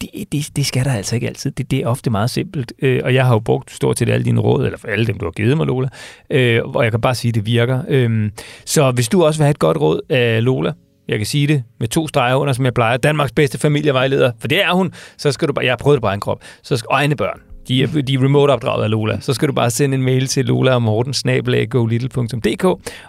[0.00, 1.50] Det, det, det skal der altså ikke altid.
[1.50, 4.24] Det, det er ofte meget simpelt, øh, og jeg har jo brugt stort set alle
[4.24, 5.88] dine råd, eller for alle dem, du har givet mig, Lola,
[6.30, 7.82] øh, og jeg kan bare sige, at det virker.
[7.88, 8.30] Øh,
[8.64, 10.72] så hvis du også vil have et godt råd af Lola,
[11.08, 14.48] jeg kan sige det med to streger under, som jeg plejer, Danmarks bedste familievejleder, for
[14.48, 16.76] det er hun, så skal du bare, jeg har prøvet det på egen krop, så
[16.76, 19.20] skal, og egne børn, de er, de er remote opdraget af Lola.
[19.20, 21.14] Så skal du bare sende en mail til lola og morten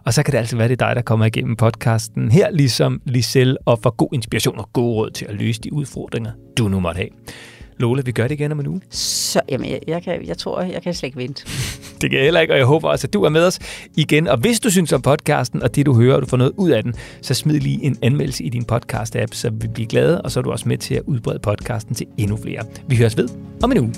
[0.05, 3.01] og så kan det altså være, det er dig, der kommer igennem podcasten her, ligesom
[3.05, 6.79] Lisel, og får god inspiration og god råd til at løse de udfordringer, du nu
[6.79, 7.09] måtte have.
[7.79, 8.81] Lola, vi gør det igen om en uge.
[8.89, 11.45] Så, jamen, jeg, jeg, kan, jeg tror, jeg kan slet ikke vente.
[12.01, 13.59] det kan jeg heller ikke, og jeg håber også, at du er med os
[13.97, 14.27] igen.
[14.27, 16.69] Og hvis du synes om podcasten, og det du hører, og du får noget ud
[16.69, 20.31] af den, så smid lige en anmeldelse i din podcast-app, så vi bliver glade, og
[20.31, 22.63] så er du også med til at udbrede podcasten til endnu flere.
[22.87, 23.29] Vi høres ved
[23.63, 23.93] om en uge.